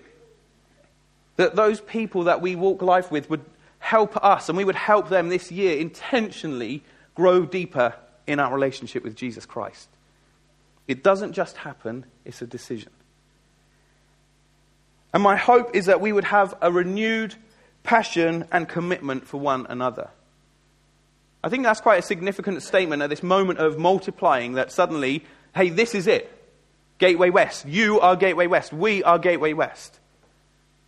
That 1.37 1.57
those 1.57 1.81
people 1.81 2.25
that 2.25 2.41
we 2.41 2.57
walk 2.57 2.83
life 2.83 3.11
with 3.11 3.31
would 3.31 3.45
help 3.79 4.17
us 4.25 4.49
and 4.49 4.59
we 4.59 4.65
would 4.65 4.77
help 4.77 5.09
them 5.09 5.29
this 5.29 5.51
year 5.51 5.79
intentionally 5.79 6.83
grow 7.15 7.45
deeper 7.45 7.95
in 8.27 8.39
our 8.39 8.53
relationship 8.53 9.03
with 9.03 9.17
Jesus 9.17 9.47
Christ. 9.47 9.89
It 10.87 11.03
doesn't 11.03 11.33
just 11.33 11.57
happen, 11.57 12.05
it's 12.25 12.43
a 12.43 12.47
decision. 12.47 12.91
And 15.13 15.23
my 15.23 15.37
hope 15.37 15.75
is 15.75 15.87
that 15.87 16.01
we 16.01 16.13
would 16.13 16.25
have 16.25 16.55
a 16.61 16.71
renewed 16.71 17.35
passion 17.83 18.47
and 18.53 18.69
commitment 18.69 19.27
for 19.27 19.41
one 19.41 19.67
another. 19.69 20.11
I 21.43 21.49
think 21.49 21.65
that's 21.65 21.81
quite 21.81 21.99
a 21.99 22.03
significant 22.03 22.63
statement 22.63 23.03
at 23.03 23.11
this 23.11 23.23
moment 23.23 23.59
of 23.59 23.79
multiplying 23.79 24.55
that 24.55 24.71
suddenly, 24.71 25.25
hey, 25.55 25.71
this 25.71 25.95
is 25.95 26.07
it. 26.07 26.31
Gateway 26.99 27.31
West. 27.31 27.67
You 27.67 27.99
are 28.01 28.15
Gateway 28.15 28.47
West. 28.47 28.73
We 28.73 29.03
are 29.03 29.19
Gateway 29.19 29.55
West. 29.55 29.99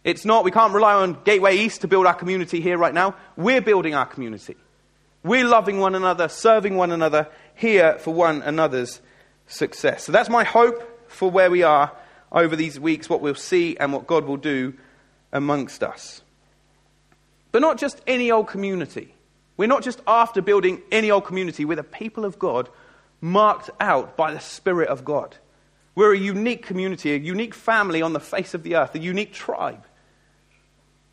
It's 0.04 0.24
not, 0.24 0.44
we 0.44 0.50
can't 0.50 0.74
rely 0.74 0.94
on 0.94 1.16
Gateway 1.24 1.56
East 1.56 1.80
to 1.80 1.88
build 1.88 2.06
our 2.06 2.14
community 2.14 2.60
here 2.60 2.76
right 2.76 2.92
now. 2.92 3.14
We're 3.36 3.62
building 3.62 3.94
our 3.94 4.04
community. 4.04 4.56
We're 5.22 5.46
loving 5.46 5.78
one 5.78 5.94
another, 5.94 6.28
serving 6.28 6.76
one 6.76 6.90
another 6.90 7.28
here 7.54 7.98
for 8.00 8.12
one 8.12 8.42
another's 8.42 9.00
success. 9.46 10.04
So 10.04 10.12
that's 10.12 10.28
my 10.28 10.44
hope 10.44 11.10
for 11.10 11.30
where 11.30 11.50
we 11.50 11.62
are 11.62 11.92
over 12.32 12.56
these 12.56 12.80
weeks, 12.80 13.08
what 13.08 13.20
we'll 13.20 13.34
see 13.34 13.76
and 13.76 13.92
what 13.92 14.06
God 14.06 14.24
will 14.24 14.36
do 14.36 14.74
amongst 15.32 15.82
us. 15.82 16.22
But 17.52 17.60
not 17.60 17.78
just 17.78 18.00
any 18.06 18.30
old 18.30 18.48
community. 18.48 19.14
We're 19.56 19.66
not 19.66 19.82
just 19.82 20.00
after 20.06 20.40
building 20.40 20.82
any 20.90 21.10
old 21.10 21.26
community. 21.26 21.64
We're 21.64 21.76
the 21.76 21.82
people 21.82 22.24
of 22.24 22.38
God 22.38 22.70
marked 23.20 23.70
out 23.78 24.16
by 24.16 24.32
the 24.32 24.40
Spirit 24.40 24.88
of 24.88 25.04
God. 25.04 25.36
We're 25.94 26.14
a 26.14 26.18
unique 26.18 26.64
community, 26.64 27.12
a 27.12 27.18
unique 27.18 27.54
family 27.54 28.00
on 28.00 28.14
the 28.14 28.20
face 28.20 28.54
of 28.54 28.62
the 28.62 28.76
earth, 28.76 28.94
a 28.94 28.98
unique 28.98 29.34
tribe. 29.34 29.84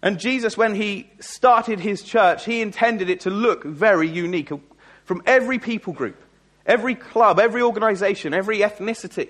And 0.01 0.17
Jesus, 0.17 0.57
when 0.57 0.75
he 0.75 1.09
started 1.19 1.81
his 1.81 2.01
church, 2.01 2.45
he 2.45 2.61
intended 2.61 3.09
it 3.09 3.21
to 3.21 3.29
look 3.29 3.65
very 3.65 4.07
unique 4.07 4.49
from 5.03 5.21
every 5.25 5.59
people 5.59 5.91
group, 5.91 6.15
every 6.65 6.95
club, 6.95 7.39
every 7.39 7.61
organization, 7.61 8.33
every 8.33 8.59
ethnicity. 8.59 9.29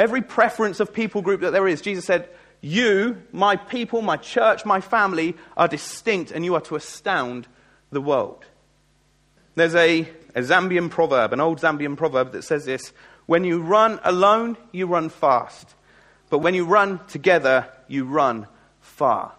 Every 0.00 0.22
preference 0.22 0.80
of 0.80 0.94
people 0.94 1.20
group 1.20 1.42
that 1.42 1.50
there 1.50 1.68
is, 1.68 1.82
Jesus 1.82 2.06
said, 2.06 2.30
You, 2.62 3.20
my 3.32 3.56
people, 3.56 4.00
my 4.00 4.16
church, 4.16 4.64
my 4.64 4.80
family, 4.80 5.36
are 5.58 5.68
distinct 5.68 6.30
and 6.30 6.42
you 6.42 6.54
are 6.54 6.62
to 6.62 6.76
astound 6.76 7.46
the 7.90 8.00
world. 8.00 8.46
There's 9.56 9.74
a, 9.74 10.08
a 10.34 10.40
Zambian 10.40 10.88
proverb, 10.88 11.34
an 11.34 11.40
old 11.40 11.60
Zambian 11.60 11.98
proverb 11.98 12.32
that 12.32 12.44
says 12.44 12.64
this 12.64 12.94
When 13.26 13.44
you 13.44 13.60
run 13.60 14.00
alone, 14.02 14.56
you 14.72 14.86
run 14.86 15.10
fast. 15.10 15.74
But 16.30 16.38
when 16.38 16.54
you 16.54 16.64
run 16.64 17.04
together, 17.08 17.68
you 17.86 18.06
run 18.06 18.46
far. 18.80 19.34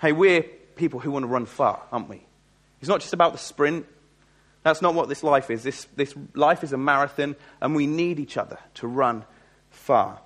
Hey, 0.00 0.12
we're 0.12 0.44
people 0.76 0.98
who 0.98 1.10
want 1.10 1.24
to 1.24 1.28
run 1.28 1.44
far, 1.44 1.82
aren't 1.92 2.08
we? 2.08 2.24
It's 2.80 2.88
not 2.88 3.00
just 3.00 3.12
about 3.12 3.32
the 3.32 3.38
sprint. 3.38 3.84
That's 4.62 4.80
not 4.80 4.94
what 4.94 5.10
this 5.10 5.22
life 5.22 5.50
is. 5.50 5.62
This, 5.62 5.86
this 5.94 6.14
life 6.32 6.64
is 6.64 6.72
a 6.72 6.78
marathon, 6.78 7.36
and 7.60 7.74
we 7.74 7.86
need 7.86 8.18
each 8.18 8.38
other 8.38 8.58
to 8.76 8.86
run 8.86 9.26
far. 9.72 10.20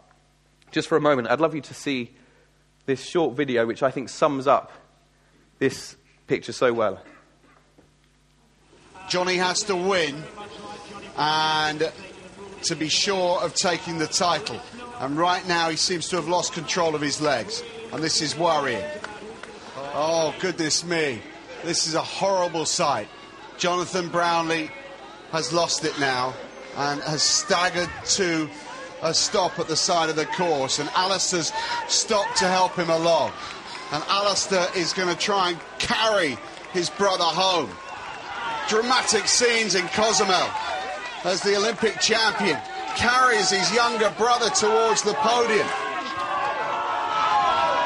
Just 0.71 0.89
for 0.89 0.97
a 0.97 1.01
moment, 1.01 1.29
I'd 1.29 1.41
love 1.41 1.55
you 1.55 1.63
to 1.63 1.75
see 1.75 2.13
this 2.85 3.03
short 3.03 3.35
video, 3.35 3.67
which 3.67 3.83
I 3.83 3.91
think 3.91 4.09
sums 4.09 4.47
up 4.47 4.71
this 5.59 5.97
picture 6.27 6.53
so 6.53 6.73
well. 6.73 7.01
Johnny 9.09 9.37
has 9.37 9.63
to 9.65 9.77
win 9.77 10.23
and 11.17 11.91
to 12.63 12.77
be 12.77 12.89
sure 12.89 13.41
of 13.41 13.55
taking 13.55 13.99
the 13.99 14.07
title. 14.07 14.61
And 14.99 15.17
right 15.17 15.47
now, 15.47 15.71
he 15.71 15.77
seems 15.77 16.09
to 16.09 16.17
have 16.17 16.29
lost 16.29 16.53
control 16.53 16.95
of 16.95 17.01
his 17.01 17.21
legs, 17.21 17.63
and 17.93 18.03
this 18.03 18.21
is 18.21 18.37
worrying. 18.37 18.85
Oh, 19.95 20.35
goodness 20.41 20.85
me. 20.85 21.21
This 21.65 21.87
is 21.87 21.95
a 21.95 22.03
horrible 22.03 22.67
sight. 22.67 23.09
Jonathan 23.59 24.09
Brownlee 24.09 24.71
has 25.33 25.53
lost 25.53 25.85
it 25.85 25.99
now 25.99 26.35
and 26.77 27.01
has 27.03 27.23
staggered 27.23 27.91
to 28.05 28.49
a 29.03 29.13
stop 29.15 29.59
at 29.59 29.69
the 29.69 29.77
side 29.77 30.09
of 30.09 30.17
the 30.17 30.27
course, 30.27 30.79
and 30.79 30.89
Alistair's 30.95 31.53
stopped 31.89 32.37
to 32.39 32.47
help 32.47 32.75
him 32.77 32.91
along. 32.91 33.33
And 33.93 34.03
Alistair 34.09 34.67
is 34.75 34.93
going 34.93 35.09
to 35.09 35.21
try 35.21 35.51
and 35.51 35.61
carry 35.79 36.37
his 36.73 36.91
brother 36.91 37.25
home. 37.25 37.71
Dramatic 38.69 39.29
scenes 39.29 39.75
in 39.75 39.87
Cozumel 39.89 40.51
as 41.25 41.41
the 41.43 41.57
Olympic 41.57 42.01
champion 42.01 42.59
carries 42.97 43.51
his 43.51 43.73
younger 43.75 44.11
brother 44.19 44.51
towards 44.51 45.03
the 45.03 45.15
podium. 45.23 45.69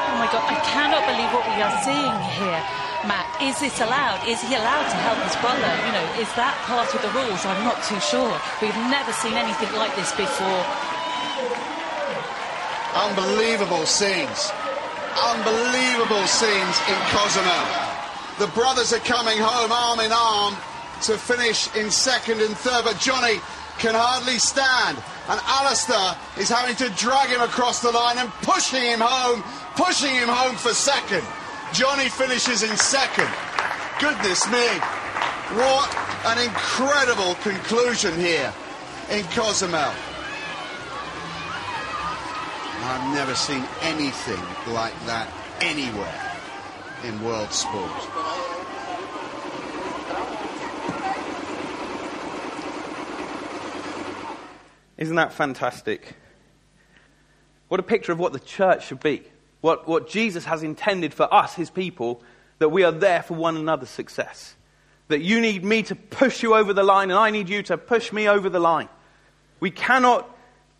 Oh 0.07 0.15
my 0.17 0.27
God, 0.31 0.41
I 0.47 0.57
cannot 0.73 1.05
believe 1.05 1.29
what 1.29 1.45
we 1.45 1.61
are 1.61 1.77
seeing 1.85 2.17
here. 2.41 2.61
Matt, 3.05 3.25
is 3.41 3.57
this 3.59 3.81
allowed? 3.81 4.21
Is 4.29 4.41
he 4.45 4.53
allowed 4.53 4.85
to 4.89 4.97
help 5.01 5.17
his 5.25 5.33
brother? 5.41 5.69
You 5.85 5.93
know, 5.93 6.05
is 6.21 6.29
that 6.37 6.53
part 6.69 6.93
of 6.93 7.01
the 7.01 7.09
rules? 7.17 7.41
I'm 7.45 7.65
not 7.65 7.81
too 7.81 7.97
sure. 7.97 8.37
We've 8.61 8.77
never 8.93 9.09
seen 9.13 9.33
anything 9.33 9.73
like 9.73 9.93
this 9.97 10.13
before. 10.13 10.61
Unbelievable 12.95 13.85
scenes. 13.85 14.51
Unbelievable 15.15 16.27
scenes 16.27 16.77
in 16.87 16.99
Cozumel. 17.11 17.67
The 18.39 18.47
brothers 18.47 18.93
are 18.93 18.99
coming 18.99 19.37
home 19.37 19.71
arm 19.71 19.99
in 19.99 20.11
arm 20.11 20.55
to 21.03 21.17
finish 21.17 21.73
in 21.75 21.91
second 21.91 22.41
and 22.41 22.55
third, 22.55 22.83
but 22.83 22.99
Johnny 22.99 23.39
can 23.79 23.95
hardly 23.95 24.37
stand. 24.39 24.97
And 25.29 25.39
Alistair 25.45 26.15
is 26.37 26.49
having 26.49 26.75
to 26.77 26.89
drag 26.95 27.29
him 27.29 27.41
across 27.41 27.81
the 27.81 27.91
line 27.91 28.17
and 28.17 28.29
pushing 28.41 28.83
him 28.83 28.99
home, 29.01 29.43
pushing 29.75 30.13
him 30.13 30.29
home 30.29 30.55
for 30.55 30.73
second. 30.73 31.23
Johnny 31.73 32.09
finishes 32.09 32.63
in 32.63 32.75
second. 32.77 33.29
Goodness 33.99 34.45
me. 34.51 34.67
What 35.55 35.89
an 36.25 36.37
incredible 36.43 37.35
conclusion 37.35 38.19
here 38.19 38.53
in 39.09 39.23
Cozumel. 39.35 39.93
I've 42.83 43.13
never 43.13 43.35
seen 43.35 43.63
anything 43.81 44.43
like 44.73 44.93
that 45.05 45.31
anywhere 45.61 46.31
in 47.03 47.23
world 47.23 47.51
sport. 47.51 47.91
Isn't 54.97 55.15
that 55.15 55.33
fantastic? 55.33 56.15
What 57.67 57.79
a 57.79 57.83
picture 57.83 58.11
of 58.11 58.19
what 58.19 58.33
the 58.33 58.39
church 58.39 58.87
should 58.87 58.99
be. 58.99 59.23
What, 59.61 59.87
what 59.87 60.09
Jesus 60.09 60.45
has 60.45 60.61
intended 60.61 61.13
for 61.13 61.31
us, 61.33 61.55
his 61.55 61.69
people, 61.69 62.21
that 62.59 62.69
we 62.69 62.83
are 62.83 62.91
there 62.91 63.23
for 63.23 63.33
one 63.33 63.57
another's 63.57 63.89
success. 63.89 64.55
That 65.07 65.21
you 65.21 65.39
need 65.39 65.63
me 65.63 65.83
to 65.83 65.95
push 65.95 66.43
you 66.43 66.55
over 66.55 66.73
the 66.73 66.83
line, 66.83 67.09
and 67.09 67.19
I 67.19 67.31
need 67.31 67.49
you 67.49 67.63
to 67.63 67.77
push 67.77 68.11
me 68.11 68.27
over 68.27 68.49
the 68.49 68.59
line. 68.59 68.89
We 69.59 69.71
cannot 69.71 70.29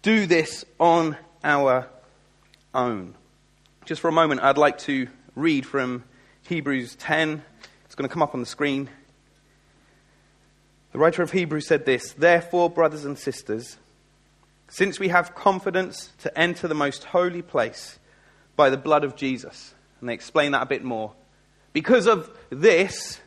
do 0.01 0.25
this 0.25 0.65
on 0.79 1.17
our 1.43 1.87
own. 2.73 3.15
Just 3.85 4.01
for 4.01 4.07
a 4.07 4.11
moment, 4.13 4.41
I'd 4.41 4.57
like 4.57 4.77
to 4.79 5.07
read 5.35 5.65
from 5.65 6.03
Hebrews 6.47 6.95
10. 6.95 7.43
It's 7.85 7.95
going 7.95 8.07
to 8.07 8.13
come 8.13 8.21
up 8.21 8.33
on 8.33 8.39
the 8.39 8.45
screen. 8.45 8.89
The 10.91 10.99
writer 10.99 11.23
of 11.23 11.31
Hebrews 11.31 11.67
said 11.67 11.85
this 11.85 12.13
Therefore, 12.13 12.69
brothers 12.69 13.05
and 13.05 13.17
sisters, 13.17 13.77
since 14.69 14.99
we 14.99 15.09
have 15.09 15.35
confidence 15.35 16.11
to 16.19 16.37
enter 16.37 16.67
the 16.67 16.75
most 16.75 17.05
holy 17.05 17.41
place 17.41 17.99
by 18.55 18.69
the 18.69 18.77
blood 18.77 19.03
of 19.03 19.15
Jesus, 19.15 19.73
and 19.99 20.09
they 20.09 20.13
explain 20.13 20.51
that 20.51 20.63
a 20.63 20.67
bit 20.67 20.83
more. 20.83 21.13
Because 21.73 22.07
of 22.07 22.29
this, 22.49 23.19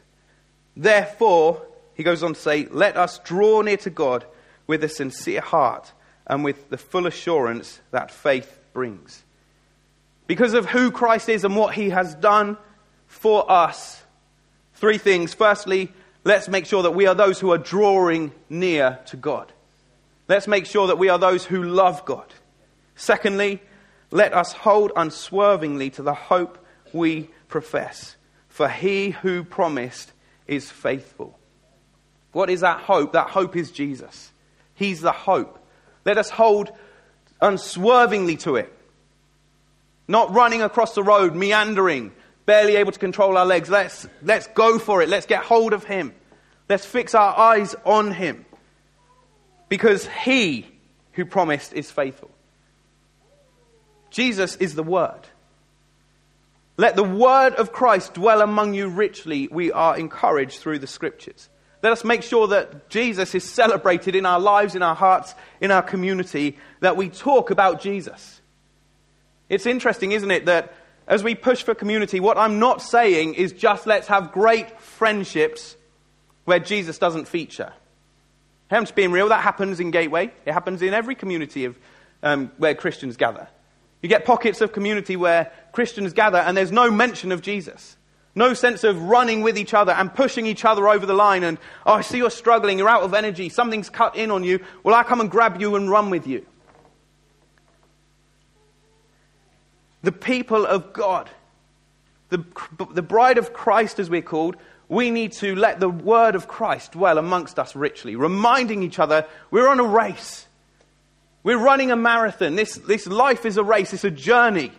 therefore, 0.77 1.63
he 1.95 2.03
goes 2.03 2.23
on 2.23 2.35
to 2.35 2.41
say, 2.41 2.67
let 2.67 2.97
us 2.97 3.19
draw 3.21 3.63
near 3.63 3.79
to 3.79 3.91
God 3.91 4.25
with 4.67 4.85
a 4.85 4.89
sincere 4.89 5.41
heart 5.41 5.93
and 6.27 6.45
with 6.45 6.71
the 6.71 6.79
full 6.79 7.07
assurance 7.07 7.81
that 7.91 8.11
faith 8.11 8.61
brings. 8.73 9.23
Because 10.27 10.55
of 10.55 10.67
who 10.67 10.91
Christ 10.91 11.29
is 11.29 11.45
and 11.45 11.57
what 11.57 11.75
he 11.75 11.91
has 11.91 12.15
done 12.15 12.57
for 13.07 13.51
us, 13.51 14.03
three 14.75 14.99
things. 14.99 15.35
Firstly, 15.35 15.93
let's 16.25 16.49
make 16.49 16.67
sure 16.67 16.83
that 16.83 16.93
we 16.93 17.07
are 17.07 17.15
those 17.15 17.39
who 17.39 17.53
are 17.53 17.59
drawing 17.59 18.33
near 18.49 18.99
to 19.07 19.17
God. 19.17 19.53
Let's 20.27 20.49
make 20.49 20.67
sure 20.67 20.87
that 20.87 20.99
we 20.99 21.11
are 21.11 21.19
those 21.19 21.45
who 21.45 21.63
love 21.63 22.05
God. 22.07 22.33
Secondly, 22.97 23.61
let 24.11 24.33
us 24.33 24.53
hold 24.53 24.93
unswervingly 24.97 25.91
to 25.91 26.03
the 26.03 26.15
hope 26.15 26.59
we 26.93 27.29
profess, 27.49 28.17
for 28.49 28.69
he 28.69 29.11
who 29.11 29.45
promised 29.45 30.13
is 30.47 30.71
faithful. 30.71 31.39
What 32.33 32.51
is 32.51 32.61
that 32.61 32.81
hope? 32.81 33.13
That 33.13 33.31
hope 33.31 33.57
is 33.57 33.71
Jesus. 33.71 34.33
He's 34.75 35.01
the 35.01 35.13
hope. 35.13 35.64
Let 36.05 36.19
us 36.19 36.31
hold 36.31 36.71
unswervingly 37.41 38.37
to 38.39 38.57
it. 38.57 38.73
Not 40.07 40.35
running 40.35 40.63
across 40.63 40.95
the 40.95 41.03
road, 41.03 41.35
meandering, 41.35 42.13
barely 42.47 42.77
able 42.77 42.93
to 42.93 42.99
control 42.99 43.37
our 43.39 43.47
legs. 43.47 43.71
Let's, 43.71 44.07
let's 44.23 44.47
go 44.49 44.79
for 44.79 45.03
it. 45.03 45.09
Let's 45.09 45.27
get 45.27 45.43
hold 45.43 45.73
of 45.73 45.85
Him. 45.85 46.15
Let's 46.69 46.85
fix 46.85 47.15
our 47.15 47.37
eyes 47.39 47.75
on 47.85 48.13
Him. 48.13 48.45
because 49.69 50.07
he 50.07 50.67
who 51.13 51.25
promised 51.25 51.73
is 51.73 51.91
faithful. 51.91 52.31
Jesus 54.11 54.57
is 54.57 54.75
the 54.75 54.83
Word. 54.83 55.27
Let 56.77 56.97
the 56.97 57.03
Word 57.03 57.55
of 57.55 57.73
Christ 57.73 58.15
dwell 58.15 58.41
among 58.41 58.75
you 58.75 58.89
richly, 58.89 59.49
we 59.51 59.73
are 59.73 59.97
encouraged 59.99 60.61
through 60.61 60.79
the 60.79 60.87
Scriptures. 60.87 61.49
Let 61.85 61.93
us 61.93 62.03
make 62.03 62.23
sure 62.23 62.47
that 62.47 62.89
Jesus 62.89 63.35
is 63.35 63.45
celebrated 63.45 64.15
in 64.15 64.25
our 64.25 64.41
lives, 64.41 64.75
in 64.75 64.83
our 64.83 64.95
hearts, 64.95 65.35
in 65.61 65.71
our 65.71 65.83
community, 65.83 66.57
that 66.81 66.97
we 66.97 67.11
talk 67.11 67.51
about 67.51 67.83
Jesus. 67.83 68.41
It's 69.51 69.67
interesting, 69.67 70.13
isn't 70.13 70.31
it, 70.31 70.47
that 70.47 70.73
as 71.07 71.23
we 71.23 71.35
push 71.35 71.63
for 71.63 71.75
community, 71.75 72.21
what 72.21 72.39
I'm 72.39 72.59
not 72.59 72.81
saying 72.81 73.35
is 73.35 73.53
just 73.53 73.87
let's 73.87 74.07
have 74.07 74.33
great 74.33 74.81
friendships 74.81 75.77
where 76.47 76.59
Jesus 76.59 76.97
doesn't 76.97 77.29
feature. 77.29 77.75
I'm 78.71 78.85
just 78.85 78.95
being 78.95 79.13
real, 79.13 79.29
that 79.29 79.43
happens 79.43 79.79
in 79.79 79.91
Gateway. 79.91 80.33
It 80.47 80.53
happens 80.53 80.81
in 80.81 80.95
every 80.95 81.15
community 81.15 81.67
of, 81.67 81.79
um, 82.23 82.51
where 82.57 82.75
Christians 82.75 83.19
gather. 83.19 83.47
You 84.01 84.09
get 84.09 84.25
pockets 84.25 84.63
of 84.63 84.73
community 84.73 85.17
where 85.17 85.53
Christians 85.73 86.15
gather 86.15 86.39
and 86.39 86.57
there's 86.57 86.73
no 86.73 86.91
mention 86.91 87.31
of 87.31 87.43
Jesus. 87.43 87.99
No 88.35 88.53
sense 88.53 88.83
of 88.83 89.01
running 89.01 89.43
with 89.43 89.57
each 89.57 89.75
other 89.75 89.93
and 89.93 90.13
pushing 90.13 90.47
each 90.47 90.65
other 90.65 90.89
over 90.89 91.07
the 91.07 91.15
line 91.15 91.45
and, 91.45 91.59
oh, 91.87 91.93
I 91.93 92.01
see 92.01 92.19
you're 92.19 92.31
struggling, 92.31 92.79
you're 92.79 92.89
out 92.89 93.03
of 93.03 93.15
energy, 93.15 93.49
something's 93.49 93.89
cut 93.89 94.17
in 94.17 94.31
on 94.31 94.43
you. 94.43 94.61
Well, 94.83 94.95
I 94.95 95.05
come 95.05 95.21
and 95.21 95.31
grab 95.31 95.61
you 95.61 95.77
and 95.77 95.89
run 95.89 96.11
with 96.11 96.27
you. 96.27 96.45
The 100.03 100.13
people 100.13 100.67
of 100.67 100.93
God, 100.93 101.31
the, 102.29 102.45
the 102.93 103.03
bride 103.03 103.39
of 103.39 103.53
Christ, 103.53 103.99
as 103.99 104.11
we're 104.11 104.21
called, 104.21 104.57
we 104.89 105.11
need 105.11 105.33
to 105.33 105.55
let 105.55 105.81
the 105.81 105.89
word 105.89 106.35
of 106.35 106.49
Christ 106.49 106.93
dwell 106.93 107.19
amongst 107.19 107.59
us 107.59 107.75
richly, 107.75 108.17
reminding 108.17 108.83
each 108.83 108.99
other 108.99 109.27
we're 109.51 109.69
on 109.69 109.81
a 109.81 109.85
race. 109.85 110.47
We're 111.43 111.59
running 111.59 111.91
a 111.91 111.97
marathon. 111.97 112.57
This, 112.57 112.75
this 112.75 113.07
life 113.07 113.47
is 113.47 113.57
a 113.57 113.65
race, 113.65 113.93
it's 113.93 114.05
a 114.05 114.11
journey 114.11 114.73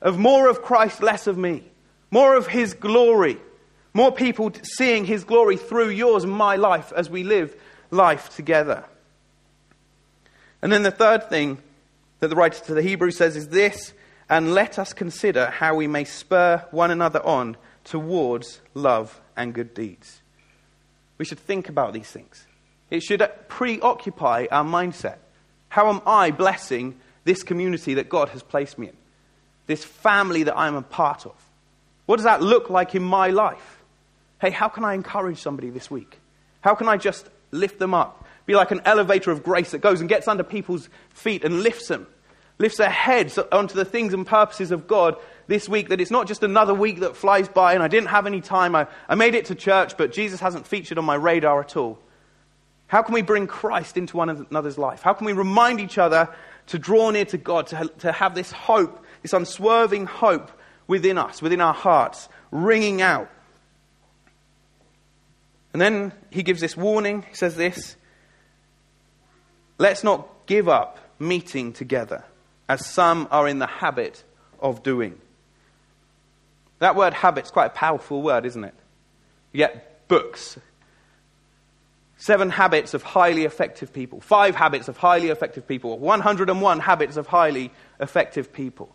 of 0.00 0.16
more 0.18 0.48
of 0.48 0.62
Christ, 0.62 1.02
less 1.02 1.26
of 1.26 1.36
me, 1.36 1.64
more 2.10 2.36
of 2.36 2.46
His 2.46 2.74
glory, 2.74 3.38
more 3.92 4.12
people 4.12 4.52
seeing 4.62 5.04
His 5.04 5.24
glory 5.24 5.56
through 5.56 5.90
yours 5.90 6.24
and 6.24 6.32
my 6.32 6.56
life 6.56 6.92
as 6.94 7.10
we 7.10 7.24
live 7.24 7.54
life 7.90 8.34
together. 8.34 8.84
And 10.62 10.72
then 10.72 10.82
the 10.82 10.90
third 10.90 11.28
thing 11.28 11.58
that 12.20 12.28
the 12.28 12.36
writer 12.36 12.64
to 12.66 12.74
the 12.74 12.82
Hebrews 12.82 13.16
says 13.16 13.36
is 13.36 13.48
this 13.48 13.92
and 14.28 14.54
let 14.54 14.78
us 14.78 14.92
consider 14.92 15.46
how 15.46 15.74
we 15.74 15.86
may 15.86 16.04
spur 16.04 16.64
one 16.70 16.90
another 16.90 17.24
on 17.24 17.56
towards 17.84 18.60
love 18.74 19.20
and 19.36 19.52
good 19.52 19.74
deeds. 19.74 20.20
We 21.18 21.24
should 21.24 21.40
think 21.40 21.68
about 21.68 21.92
these 21.92 22.08
things. 22.08 22.46
It 22.90 23.02
should 23.02 23.28
preoccupy 23.48 24.46
our 24.50 24.64
mindset. 24.64 25.16
How 25.68 25.88
am 25.88 26.00
I 26.06 26.30
blessing 26.30 26.98
this 27.24 27.42
community 27.42 27.94
that 27.94 28.08
God 28.08 28.30
has 28.30 28.42
placed 28.42 28.78
me 28.78 28.88
in? 28.88 28.96
This 29.66 29.84
family 29.84 30.44
that 30.44 30.56
I'm 30.56 30.76
a 30.76 30.82
part 30.82 31.26
of? 31.26 31.34
What 32.10 32.16
does 32.16 32.24
that 32.24 32.42
look 32.42 32.70
like 32.70 32.96
in 32.96 33.04
my 33.04 33.28
life? 33.28 33.78
Hey, 34.40 34.50
how 34.50 34.66
can 34.66 34.84
I 34.84 34.94
encourage 34.94 35.38
somebody 35.38 35.70
this 35.70 35.88
week? 35.92 36.18
How 36.60 36.74
can 36.74 36.88
I 36.88 36.96
just 36.96 37.28
lift 37.52 37.78
them 37.78 37.94
up? 37.94 38.26
Be 38.46 38.56
like 38.56 38.72
an 38.72 38.80
elevator 38.84 39.30
of 39.30 39.44
grace 39.44 39.70
that 39.70 39.78
goes 39.78 40.00
and 40.00 40.08
gets 40.08 40.26
under 40.26 40.42
people's 40.42 40.88
feet 41.10 41.44
and 41.44 41.62
lifts 41.62 41.86
them, 41.86 42.08
lifts 42.58 42.78
their 42.78 42.90
heads 42.90 43.38
onto 43.52 43.76
the 43.76 43.84
things 43.84 44.12
and 44.12 44.26
purposes 44.26 44.72
of 44.72 44.88
God 44.88 45.14
this 45.46 45.68
week 45.68 45.90
that 45.90 46.00
it's 46.00 46.10
not 46.10 46.26
just 46.26 46.42
another 46.42 46.74
week 46.74 46.98
that 46.98 47.16
flies 47.16 47.48
by 47.48 47.74
and 47.74 47.82
I 47.84 47.86
didn't 47.86 48.08
have 48.08 48.26
any 48.26 48.40
time. 48.40 48.74
I, 48.74 48.88
I 49.08 49.14
made 49.14 49.36
it 49.36 49.44
to 49.44 49.54
church, 49.54 49.96
but 49.96 50.12
Jesus 50.12 50.40
hasn't 50.40 50.66
featured 50.66 50.98
on 50.98 51.04
my 51.04 51.14
radar 51.14 51.60
at 51.60 51.76
all. 51.76 52.00
How 52.88 53.02
can 53.02 53.14
we 53.14 53.22
bring 53.22 53.46
Christ 53.46 53.96
into 53.96 54.16
one 54.16 54.30
another's 54.30 54.78
life? 54.78 55.00
How 55.00 55.12
can 55.12 55.26
we 55.26 55.32
remind 55.32 55.78
each 55.78 55.96
other 55.96 56.28
to 56.66 56.78
draw 56.80 57.10
near 57.10 57.26
to 57.26 57.38
God, 57.38 57.68
to, 57.68 57.88
to 58.00 58.10
have 58.10 58.34
this 58.34 58.50
hope, 58.50 59.04
this 59.22 59.32
unswerving 59.32 60.06
hope 60.06 60.50
within 60.90 61.18
us, 61.18 61.40
within 61.40 61.60
our 61.60 61.72
hearts, 61.72 62.28
ringing 62.50 63.00
out? 63.00 63.30
And 65.72 65.80
then 65.80 66.12
he 66.30 66.42
gives 66.42 66.60
this 66.60 66.76
warning. 66.76 67.22
He 67.30 67.34
says 67.36 67.54
this 67.54 67.94
Let's 69.78 70.02
not 70.02 70.28
give 70.46 70.68
up 70.68 70.98
meeting 71.20 71.72
together, 71.72 72.24
as 72.68 72.84
some 72.84 73.28
are 73.30 73.46
in 73.46 73.60
the 73.60 73.68
habit 73.68 74.24
of 74.58 74.82
doing. 74.82 75.16
That 76.80 76.96
word 76.96 77.14
"habit" 77.14 77.18
habit's 77.18 77.50
quite 77.52 77.66
a 77.66 77.70
powerful 77.70 78.20
word, 78.20 78.44
isn't 78.44 78.64
it? 78.64 78.74
Yet 79.52 80.08
books. 80.08 80.58
Seven 82.16 82.50
habits 82.50 82.94
of 82.94 83.04
highly 83.04 83.44
effective 83.44 83.92
people. 83.92 84.20
Five 84.20 84.56
habits 84.56 84.88
of 84.88 84.96
highly 84.96 85.28
effective 85.28 85.68
people. 85.68 85.98
101 85.98 86.80
habits 86.80 87.16
of 87.16 87.28
highly 87.28 87.70
effective 88.00 88.52
people. 88.52 88.92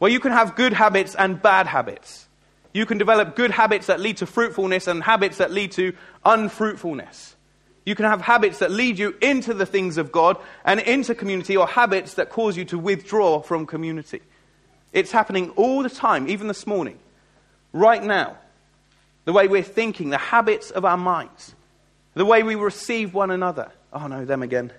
Well, 0.00 0.10
you 0.10 0.18
can 0.18 0.32
have 0.32 0.56
good 0.56 0.72
habits 0.72 1.14
and 1.14 1.40
bad 1.40 1.66
habits. 1.66 2.26
You 2.72 2.86
can 2.86 2.98
develop 2.98 3.36
good 3.36 3.50
habits 3.50 3.86
that 3.86 4.00
lead 4.00 4.16
to 4.18 4.26
fruitfulness 4.26 4.86
and 4.86 5.02
habits 5.02 5.38
that 5.38 5.52
lead 5.52 5.72
to 5.72 5.92
unfruitfulness. 6.24 7.36
You 7.84 7.94
can 7.94 8.06
have 8.06 8.22
habits 8.22 8.58
that 8.60 8.70
lead 8.70 8.98
you 8.98 9.14
into 9.20 9.52
the 9.52 9.66
things 9.66 9.98
of 9.98 10.10
God 10.10 10.38
and 10.64 10.80
into 10.80 11.14
community, 11.14 11.56
or 11.56 11.66
habits 11.66 12.14
that 12.14 12.30
cause 12.30 12.56
you 12.56 12.64
to 12.66 12.78
withdraw 12.78 13.40
from 13.40 13.66
community. 13.66 14.22
It's 14.92 15.10
happening 15.10 15.50
all 15.50 15.82
the 15.82 15.90
time, 15.90 16.28
even 16.28 16.48
this 16.48 16.66
morning, 16.66 16.98
right 17.72 18.02
now. 18.02 18.36
The 19.24 19.32
way 19.32 19.48
we're 19.48 19.62
thinking, 19.62 20.10
the 20.10 20.18
habits 20.18 20.70
of 20.70 20.84
our 20.84 20.96
minds, 20.96 21.54
the 22.14 22.24
way 22.24 22.42
we 22.42 22.54
receive 22.54 23.12
one 23.12 23.30
another. 23.30 23.70
Oh 23.92 24.06
no, 24.06 24.24
them 24.24 24.42
again. 24.42 24.72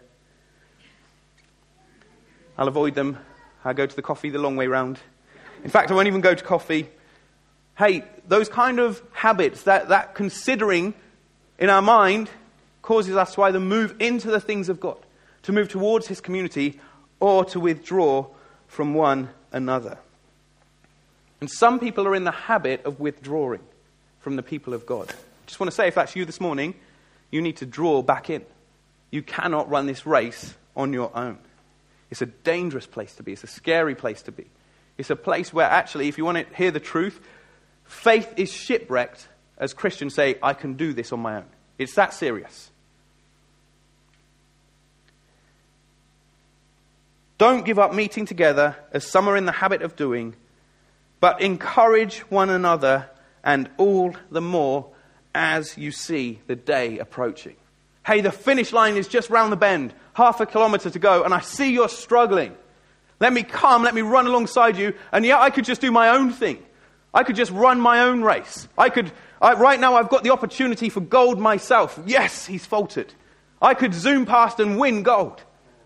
I'll 2.57 2.67
avoid 2.67 2.95
them. 2.95 3.17
I 3.63 3.73
go 3.73 3.85
to 3.85 3.95
the 3.95 4.01
coffee 4.01 4.29
the 4.29 4.39
long 4.39 4.55
way 4.55 4.67
round. 4.67 4.99
In 5.63 5.69
fact, 5.69 5.91
I 5.91 5.93
won't 5.93 6.07
even 6.07 6.21
go 6.21 6.33
to 6.33 6.43
coffee. 6.43 6.89
Hey, 7.77 8.03
those 8.27 8.49
kind 8.49 8.79
of 8.79 9.01
habits, 9.11 9.63
that, 9.63 9.89
that 9.89 10.15
considering 10.15 10.93
in 11.59 11.69
our 11.69 11.81
mind, 11.81 12.29
causes 12.81 13.15
us 13.15 13.35
to 13.35 13.43
either 13.43 13.59
move 13.59 13.95
into 13.99 14.29
the 14.29 14.39
things 14.39 14.67
of 14.67 14.79
God, 14.79 14.97
to 15.43 15.51
move 15.51 15.69
towards 15.69 16.07
His 16.07 16.19
community, 16.19 16.79
or 17.19 17.45
to 17.45 17.59
withdraw 17.59 18.25
from 18.67 18.93
one 18.93 19.29
another. 19.51 19.97
And 21.39 21.49
some 21.49 21.79
people 21.79 22.07
are 22.07 22.15
in 22.15 22.23
the 22.23 22.31
habit 22.31 22.85
of 22.85 22.99
withdrawing 22.99 23.61
from 24.19 24.35
the 24.35 24.43
people 24.43 24.73
of 24.73 24.85
God. 24.85 25.09
I 25.09 25.45
just 25.45 25.59
want 25.59 25.69
to 25.71 25.75
say, 25.75 25.87
if 25.87 25.95
that's 25.95 26.15
you 26.15 26.25
this 26.25 26.41
morning, 26.41 26.73
you 27.29 27.41
need 27.41 27.57
to 27.57 27.65
draw 27.65 28.01
back 28.01 28.29
in. 28.29 28.43
You 29.11 29.21
cannot 29.21 29.69
run 29.69 29.85
this 29.85 30.05
race 30.05 30.53
on 30.75 30.93
your 30.93 31.15
own. 31.15 31.37
It's 32.09 32.21
a 32.21 32.27
dangerous 32.27 32.87
place 32.87 33.15
to 33.15 33.23
be, 33.23 33.33
it's 33.33 33.43
a 33.43 33.47
scary 33.47 33.95
place 33.95 34.21
to 34.23 34.31
be. 34.31 34.45
It's 35.01 35.09
a 35.09 35.15
place 35.15 35.51
where, 35.51 35.67
actually, 35.67 36.09
if 36.09 36.19
you 36.19 36.25
want 36.25 36.37
to 36.37 36.55
hear 36.55 36.69
the 36.69 36.79
truth, 36.79 37.19
faith 37.85 38.31
is 38.37 38.51
shipwrecked 38.51 39.27
as 39.57 39.73
Christians 39.73 40.13
say, 40.13 40.37
I 40.43 40.53
can 40.53 40.75
do 40.75 40.93
this 40.93 41.11
on 41.11 41.19
my 41.21 41.37
own. 41.37 41.45
It's 41.79 41.95
that 41.95 42.13
serious. 42.13 42.69
Don't 47.39 47.65
give 47.65 47.79
up 47.79 47.95
meeting 47.95 48.27
together 48.27 48.75
as 48.91 49.03
some 49.03 49.27
are 49.27 49.35
in 49.35 49.47
the 49.47 49.51
habit 49.51 49.81
of 49.81 49.95
doing, 49.95 50.35
but 51.19 51.41
encourage 51.41 52.19
one 52.29 52.51
another 52.51 53.09
and 53.43 53.71
all 53.77 54.15
the 54.29 54.39
more 54.39 54.87
as 55.33 55.79
you 55.79 55.91
see 55.91 56.41
the 56.45 56.55
day 56.55 56.99
approaching. 56.99 57.55
Hey, 58.05 58.21
the 58.21 58.31
finish 58.31 58.71
line 58.71 58.97
is 58.97 59.07
just 59.07 59.31
round 59.31 59.51
the 59.51 59.57
bend, 59.57 59.95
half 60.13 60.41
a 60.41 60.45
kilometer 60.45 60.91
to 60.91 60.99
go, 60.99 61.23
and 61.23 61.33
I 61.33 61.39
see 61.39 61.73
you're 61.73 61.89
struggling. 61.89 62.55
Let 63.21 63.33
me 63.33 63.43
come, 63.43 63.83
let 63.83 63.93
me 63.93 64.01
run 64.01 64.25
alongside 64.25 64.77
you, 64.77 64.95
and 65.11 65.23
yet 65.23 65.39
I 65.39 65.51
could 65.51 65.63
just 65.63 65.79
do 65.79 65.91
my 65.91 66.09
own 66.09 66.31
thing. 66.33 66.57
I 67.13 67.23
could 67.23 67.35
just 67.35 67.51
run 67.51 67.79
my 67.79 68.01
own 68.01 68.23
race. 68.23 68.67
I 68.75 68.89
could, 68.89 69.11
I, 69.39 69.53
right 69.53 69.79
now 69.79 69.93
I've 69.93 70.09
got 70.09 70.23
the 70.23 70.31
opportunity 70.31 70.89
for 70.89 71.01
gold 71.01 71.39
myself. 71.39 71.99
Yes, 72.07 72.47
he's 72.47 72.65
faltered. 72.65 73.13
I 73.61 73.75
could 73.75 73.93
zoom 73.93 74.25
past 74.25 74.59
and 74.59 74.79
win 74.79 75.03
gold. 75.03 75.43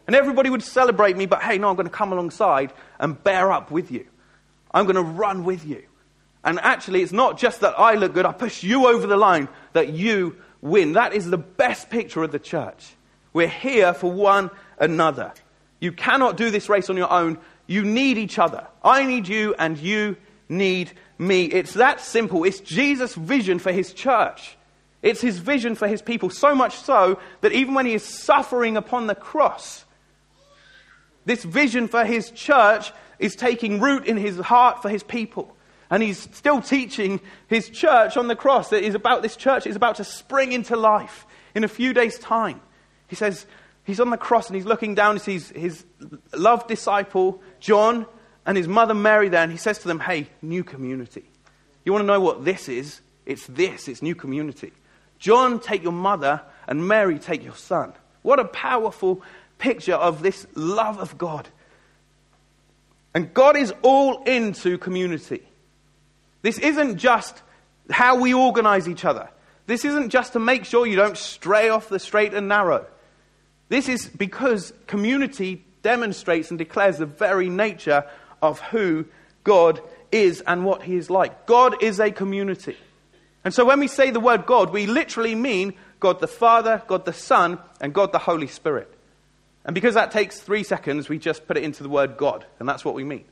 And 0.07 0.15
everybody 0.15 0.49
would 0.49 0.63
celebrate 0.63 1.17
me, 1.17 1.25
but 1.25 1.41
hey, 1.41 1.57
no, 1.57 1.67
I'm 1.69 1.75
going 1.75 1.87
to 1.87 1.93
come 1.93 2.13
alongside 2.13 2.71
and 2.99 3.21
bear 3.21 3.51
up 3.51 3.69
with 3.69 3.91
you. 3.91 4.05
I'm 4.71 4.85
going 4.85 4.95
to 4.95 5.01
run 5.01 5.43
with 5.43 5.65
you. 5.65 5.83
And 6.41 6.57
actually, 6.61 7.01
it's 7.01 7.11
not 7.11 7.37
just 7.37 7.59
that 7.61 7.77
I 7.77 7.95
look 7.95 8.13
good, 8.13 8.25
I 8.25 8.31
push 8.31 8.63
you 8.63 8.87
over 8.87 9.07
the 9.07 9.17
line, 9.17 9.49
that 9.73 9.89
you 9.89 10.37
win. 10.61 10.93
That 10.93 11.13
is 11.13 11.29
the 11.29 11.37
best 11.37 11.89
picture 11.89 12.23
of 12.23 12.31
the 12.31 12.39
church. 12.39 12.95
We're 13.33 13.49
here 13.49 13.93
for 13.93 14.09
one 14.09 14.51
another. 14.79 15.33
You 15.79 15.91
cannot 15.91 16.37
do 16.37 16.49
this 16.51 16.69
race 16.69 16.89
on 16.89 16.97
your 16.97 17.11
own. 17.11 17.37
You 17.67 17.83
need 17.83 18.17
each 18.17 18.39
other. 18.39 18.67
I 18.83 19.05
need 19.05 19.27
you, 19.27 19.55
and 19.57 19.77
you 19.77 20.17
need 20.49 20.91
me. 21.17 21.45
It's 21.45 21.73
that 21.73 21.99
simple. 22.01 22.43
It's 22.43 22.59
Jesus' 22.59 23.15
vision 23.15 23.59
for 23.59 23.71
his 23.71 23.93
church. 23.93 24.57
It's 25.01 25.21
his 25.21 25.37
vision 25.37 25.75
for 25.75 25.87
his 25.87 26.01
people, 26.01 26.29
so 26.29 26.55
much 26.55 26.77
so 26.77 27.19
that 27.41 27.51
even 27.51 27.73
when 27.75 27.85
he 27.85 27.93
is 27.93 28.03
suffering 28.03 28.75
upon 28.75 29.07
the 29.07 29.15
cross, 29.15 29.85
this 31.25 31.43
vision 31.43 31.87
for 31.87 32.05
his 32.05 32.31
church 32.31 32.91
is 33.19 33.35
taking 33.35 33.79
root 33.79 34.05
in 34.05 34.17
his 34.17 34.39
heart 34.39 34.81
for 34.81 34.89
his 34.89 35.03
people. 35.03 35.55
And 35.89 36.01
he's 36.01 36.19
still 36.35 36.61
teaching 36.61 37.21
his 37.47 37.69
church 37.69 38.17
on 38.17 38.27
the 38.27 38.35
cross 38.35 38.69
that 38.69 38.83
is 38.83 38.95
about 38.95 39.21
this 39.21 39.35
church 39.35 39.67
is 39.67 39.75
about 39.75 39.97
to 39.97 40.03
spring 40.03 40.51
into 40.51 40.75
life 40.75 41.27
in 41.53 41.63
a 41.63 41.67
few 41.67 41.93
days' 41.93 42.17
time. 42.17 42.59
He 43.07 43.15
says, 43.15 43.45
He's 43.85 43.99
on 43.99 44.09
the 44.09 44.17
cross 44.17 44.47
and 44.47 44.55
he's 44.55 44.65
looking 44.65 44.95
down 44.95 45.11
and 45.11 45.21
sees 45.21 45.49
his 45.49 45.85
loved 46.33 46.67
disciple, 46.67 47.41
John, 47.59 48.05
and 48.45 48.57
his 48.57 48.67
mother 48.67 48.93
Mary 48.93 49.29
there, 49.29 49.43
and 49.43 49.51
he 49.51 49.57
says 49.57 49.79
to 49.79 49.87
them, 49.87 49.99
Hey, 49.99 50.27
new 50.41 50.63
community. 50.63 51.29
You 51.83 51.93
want 51.93 52.03
to 52.03 52.07
know 52.07 52.19
what 52.19 52.43
this 52.43 52.67
is? 52.67 53.01
It's 53.25 53.45
this, 53.47 53.87
it's 53.87 54.01
new 54.01 54.15
community. 54.15 54.71
John, 55.19 55.59
take 55.59 55.83
your 55.83 55.91
mother, 55.91 56.41
and 56.67 56.87
Mary, 56.87 57.19
take 57.19 57.43
your 57.43 57.55
son. 57.55 57.93
What 58.21 58.39
a 58.39 58.45
powerful 58.45 59.21
picture 59.59 59.93
of 59.93 60.21
this 60.21 60.45
love 60.55 60.99
of 60.99 61.17
God. 61.17 61.47
And 63.13 63.33
God 63.33 63.55
is 63.55 63.73
all 63.81 64.23
into 64.23 64.77
community. 64.77 65.41
This 66.41 66.59
isn't 66.59 66.97
just 66.97 67.41
how 67.89 68.19
we 68.19 68.33
organize 68.33 68.89
each 68.89 69.05
other. 69.05 69.29
This 69.67 69.85
isn't 69.85 70.09
just 70.09 70.33
to 70.33 70.39
make 70.39 70.65
sure 70.65 70.85
you 70.85 70.95
don't 70.95 71.17
stray 71.17 71.69
off 71.69 71.87
the 71.89 71.99
straight 71.99 72.33
and 72.33 72.47
narrow. 72.47 72.85
This 73.69 73.89
is 73.89 74.07
because 74.07 74.73
community 74.87 75.65
demonstrates 75.81 76.49
and 76.49 76.57
declares 76.57 76.97
the 76.97 77.05
very 77.05 77.49
nature 77.49 78.05
of 78.41 78.59
who 78.59 79.05
God 79.43 79.81
is 80.11 80.41
and 80.41 80.65
what 80.65 80.83
He 80.83 80.95
is 80.95 81.09
like. 81.09 81.45
God 81.45 81.81
is 81.81 81.99
a 81.99 82.11
community. 82.11 82.77
And 83.43 83.53
so 83.53 83.65
when 83.65 83.79
we 83.79 83.87
say 83.87 84.09
the 84.09 84.19
word 84.19 84.45
God, 84.45 84.71
we 84.71 84.87
literally 84.87 85.35
mean 85.35 85.73
God 85.99 86.19
the 86.19 86.27
Father, 86.27 86.81
God 86.87 87.05
the 87.05 87.13
Son, 87.13 87.59
and 87.79 87.93
God 87.93 88.11
the 88.11 88.19
Holy 88.19 88.47
Spirit. 88.47 88.91
And 89.63 89.73
because 89.73 89.95
that 89.95 90.11
takes 90.11 90.39
three 90.39 90.63
seconds, 90.63 91.09
we 91.09 91.17
just 91.17 91.47
put 91.47 91.57
it 91.57 91.63
into 91.63 91.83
the 91.83 91.89
word 91.89 92.17
God, 92.17 92.45
and 92.59 92.69
that's 92.69 92.85
what 92.85 92.93
we 92.93 93.03
mean. 93.03 93.25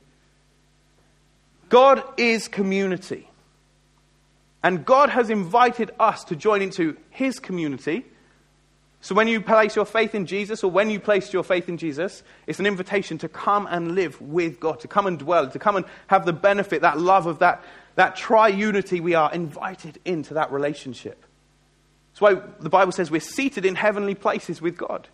God 1.68 2.02
is 2.16 2.48
community. 2.48 3.28
And 4.62 4.84
God 4.84 5.10
has 5.10 5.30
invited 5.30 5.90
us 5.98 6.24
to 6.24 6.36
join 6.36 6.62
into 6.62 6.96
His 7.10 7.38
community. 7.38 8.04
So 9.04 9.14
when 9.14 9.28
you 9.28 9.42
place 9.42 9.76
your 9.76 9.84
faith 9.84 10.14
in 10.14 10.24
Jesus, 10.24 10.64
or 10.64 10.70
when 10.70 10.88
you 10.88 10.98
place 10.98 11.30
your 11.30 11.44
faith 11.44 11.68
in 11.68 11.76
Jesus, 11.76 12.22
it's 12.46 12.58
an 12.58 12.64
invitation 12.64 13.18
to 13.18 13.28
come 13.28 13.66
and 13.70 13.94
live 13.94 14.18
with 14.18 14.58
God, 14.58 14.80
to 14.80 14.88
come 14.88 15.06
and 15.06 15.18
dwell, 15.18 15.50
to 15.50 15.58
come 15.58 15.76
and 15.76 15.84
have 16.06 16.24
the 16.24 16.32
benefit, 16.32 16.80
that 16.80 16.98
love 16.98 17.26
of 17.26 17.40
that, 17.40 17.62
that 17.96 18.16
triunity. 18.16 19.02
We 19.02 19.14
are 19.14 19.30
invited 19.30 20.00
into 20.06 20.32
that 20.32 20.50
relationship. 20.50 21.22
That's 22.12 22.22
why 22.22 22.40
the 22.60 22.70
Bible 22.70 22.92
says 22.92 23.10
we're 23.10 23.20
seated 23.20 23.66
in 23.66 23.74
heavenly 23.74 24.14
places 24.14 24.62
with 24.62 24.78
God. 24.78 25.06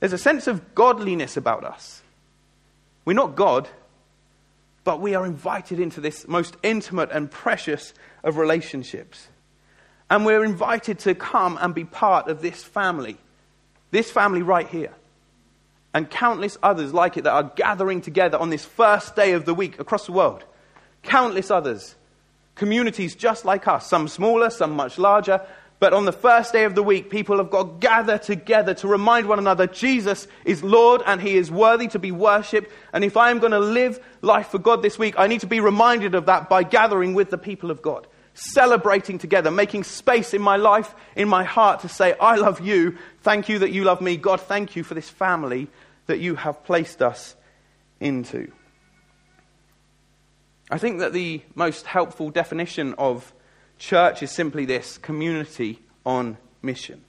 There's 0.00 0.12
a 0.12 0.18
sense 0.18 0.48
of 0.48 0.74
godliness 0.74 1.36
about 1.36 1.62
us. 1.62 2.02
We're 3.04 3.12
not 3.12 3.36
God, 3.36 3.68
but 4.82 5.00
we 5.00 5.14
are 5.14 5.24
invited 5.24 5.78
into 5.78 6.00
this 6.00 6.26
most 6.26 6.56
intimate 6.64 7.12
and 7.12 7.30
precious 7.30 7.94
of 8.24 8.38
relationships. 8.38 9.28
And 10.10 10.24
we're 10.24 10.44
invited 10.44 11.00
to 11.00 11.14
come 11.14 11.58
and 11.60 11.74
be 11.74 11.84
part 11.84 12.28
of 12.28 12.40
this 12.40 12.64
family, 12.64 13.18
this 13.90 14.10
family 14.10 14.42
right 14.42 14.68
here, 14.68 14.92
and 15.92 16.08
countless 16.08 16.56
others 16.62 16.94
like 16.94 17.16
it 17.16 17.24
that 17.24 17.32
are 17.32 17.52
gathering 17.56 18.00
together 18.00 18.38
on 18.38 18.50
this 18.50 18.64
first 18.64 19.16
day 19.16 19.32
of 19.32 19.44
the 19.44 19.54
week 19.54 19.78
across 19.78 20.06
the 20.06 20.12
world. 20.12 20.44
Countless 21.02 21.50
others, 21.50 21.94
communities 22.54 23.14
just 23.14 23.44
like 23.44 23.68
us, 23.68 23.86
some 23.86 24.08
smaller, 24.08 24.50
some 24.50 24.72
much 24.72 24.98
larger, 24.98 25.40
but 25.80 25.92
on 25.92 26.06
the 26.06 26.12
first 26.12 26.52
day 26.52 26.64
of 26.64 26.74
the 26.74 26.82
week, 26.82 27.08
people 27.08 27.38
have 27.38 27.50
got 27.50 27.62
to 27.62 27.86
gather 27.86 28.18
together 28.18 28.74
to 28.74 28.88
remind 28.88 29.28
one 29.28 29.38
another 29.38 29.68
Jesus 29.68 30.26
is 30.44 30.62
Lord 30.62 31.02
and 31.06 31.20
He 31.20 31.36
is 31.36 31.50
worthy 31.52 31.86
to 31.88 32.00
be 32.00 32.10
worshipped. 32.10 32.72
And 32.92 33.04
if 33.04 33.16
I 33.16 33.30
am 33.30 33.38
going 33.38 33.52
to 33.52 33.60
live 33.60 34.00
life 34.20 34.48
for 34.48 34.58
God 34.58 34.82
this 34.82 34.98
week, 34.98 35.14
I 35.18 35.28
need 35.28 35.40
to 35.40 35.46
be 35.46 35.60
reminded 35.60 36.16
of 36.16 36.26
that 36.26 36.48
by 36.48 36.64
gathering 36.64 37.14
with 37.14 37.30
the 37.30 37.38
people 37.38 37.70
of 37.70 37.80
God, 37.80 38.08
celebrating 38.38 39.18
together, 39.18 39.50
making 39.50 39.84
space 39.84 40.32
in 40.32 40.40
my 40.40 40.56
life, 40.56 40.94
in 41.16 41.28
my 41.28 41.44
heart 41.44 41.80
to 41.80 41.88
say, 41.88 42.14
I 42.20 42.36
love 42.36 42.60
you. 42.60 42.96
Thank 43.22 43.48
you 43.48 43.58
that 43.60 43.72
you 43.72 43.84
love 43.84 44.00
me. 44.00 44.16
God, 44.16 44.40
thank 44.40 44.76
you 44.76 44.84
for 44.84 44.94
this 44.94 45.10
family 45.10 45.68
that 46.06 46.20
you 46.20 46.36
have 46.36 46.64
placed 46.64 47.02
us 47.02 47.34
into. 48.00 48.50
I 50.70 50.78
think 50.78 51.00
that 51.00 51.12
the 51.12 51.42
most 51.54 51.86
helpful 51.86 52.30
definition 52.30 52.94
of 52.98 53.32
Church 53.78 54.22
is 54.22 54.32
simply 54.32 54.64
this 54.64 54.98
community 54.98 55.80
on 56.04 56.36
mission. 56.62 57.02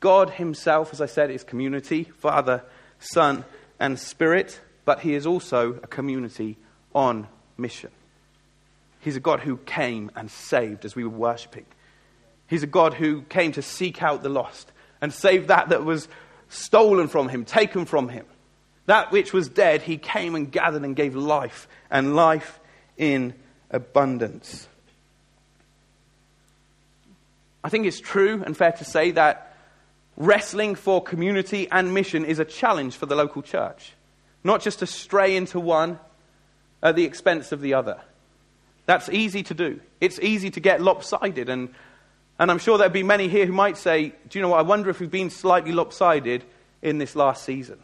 God 0.00 0.30
Himself, 0.30 0.92
as 0.92 1.00
I 1.00 1.06
said, 1.06 1.30
is 1.30 1.44
community 1.44 2.04
Father, 2.04 2.64
Son, 2.98 3.44
and 3.78 3.98
Spirit, 3.98 4.60
but 4.84 5.00
He 5.00 5.14
is 5.14 5.26
also 5.26 5.74
a 5.82 5.86
community 5.86 6.56
on 6.94 7.28
mission. 7.56 7.90
He's 9.02 9.16
a 9.16 9.20
God 9.20 9.40
who 9.40 9.56
came 9.56 10.12
and 10.14 10.30
saved 10.30 10.84
as 10.84 10.94
we 10.94 11.02
were 11.02 11.10
worshipping. 11.10 11.66
He's 12.46 12.62
a 12.62 12.68
God 12.68 12.94
who 12.94 13.22
came 13.22 13.50
to 13.52 13.62
seek 13.62 14.00
out 14.00 14.22
the 14.22 14.28
lost 14.28 14.70
and 15.00 15.12
save 15.12 15.48
that 15.48 15.70
that 15.70 15.84
was 15.84 16.06
stolen 16.48 17.08
from 17.08 17.28
Him, 17.28 17.44
taken 17.44 17.84
from 17.84 18.08
Him. 18.08 18.24
That 18.86 19.10
which 19.10 19.32
was 19.32 19.48
dead, 19.48 19.82
He 19.82 19.96
came 19.98 20.36
and 20.36 20.52
gathered 20.52 20.84
and 20.84 20.94
gave 20.94 21.16
life, 21.16 21.66
and 21.90 22.14
life 22.14 22.60
in 22.96 23.34
abundance. 23.72 24.68
I 27.64 27.70
think 27.70 27.86
it's 27.86 28.00
true 28.00 28.44
and 28.46 28.56
fair 28.56 28.72
to 28.72 28.84
say 28.84 29.10
that 29.12 29.56
wrestling 30.16 30.76
for 30.76 31.02
community 31.02 31.66
and 31.72 31.92
mission 31.92 32.24
is 32.24 32.38
a 32.38 32.44
challenge 32.44 32.94
for 32.94 33.06
the 33.06 33.16
local 33.16 33.42
church. 33.42 33.94
Not 34.44 34.62
just 34.62 34.78
to 34.78 34.86
stray 34.86 35.34
into 35.34 35.58
one 35.58 35.98
at 36.80 36.94
the 36.94 37.04
expense 37.04 37.50
of 37.50 37.60
the 37.60 37.74
other. 37.74 38.00
That's 38.86 39.08
easy 39.08 39.42
to 39.44 39.54
do. 39.54 39.80
It's 40.00 40.18
easy 40.20 40.50
to 40.50 40.60
get 40.60 40.80
lopsided. 40.80 41.48
And, 41.48 41.74
and 42.38 42.50
I'm 42.50 42.58
sure 42.58 42.78
there'd 42.78 42.92
be 42.92 43.02
many 43.02 43.28
here 43.28 43.46
who 43.46 43.52
might 43.52 43.76
say, 43.76 44.12
Do 44.28 44.38
you 44.38 44.42
know 44.42 44.48
what? 44.48 44.58
I 44.58 44.62
wonder 44.62 44.90
if 44.90 45.00
we've 45.00 45.10
been 45.10 45.30
slightly 45.30 45.72
lopsided 45.72 46.44
in 46.82 46.98
this 46.98 47.14
last 47.14 47.44
season. 47.44 47.78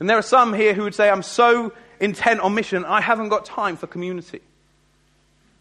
And 0.00 0.10
there 0.10 0.18
are 0.18 0.22
some 0.22 0.52
here 0.52 0.74
who 0.74 0.82
would 0.82 0.94
say, 0.94 1.08
I'm 1.08 1.22
so 1.22 1.72
intent 2.00 2.40
on 2.40 2.54
mission, 2.54 2.84
I 2.84 3.00
haven't 3.00 3.30
got 3.30 3.44
time 3.44 3.76
for 3.76 3.86
community. 3.86 4.40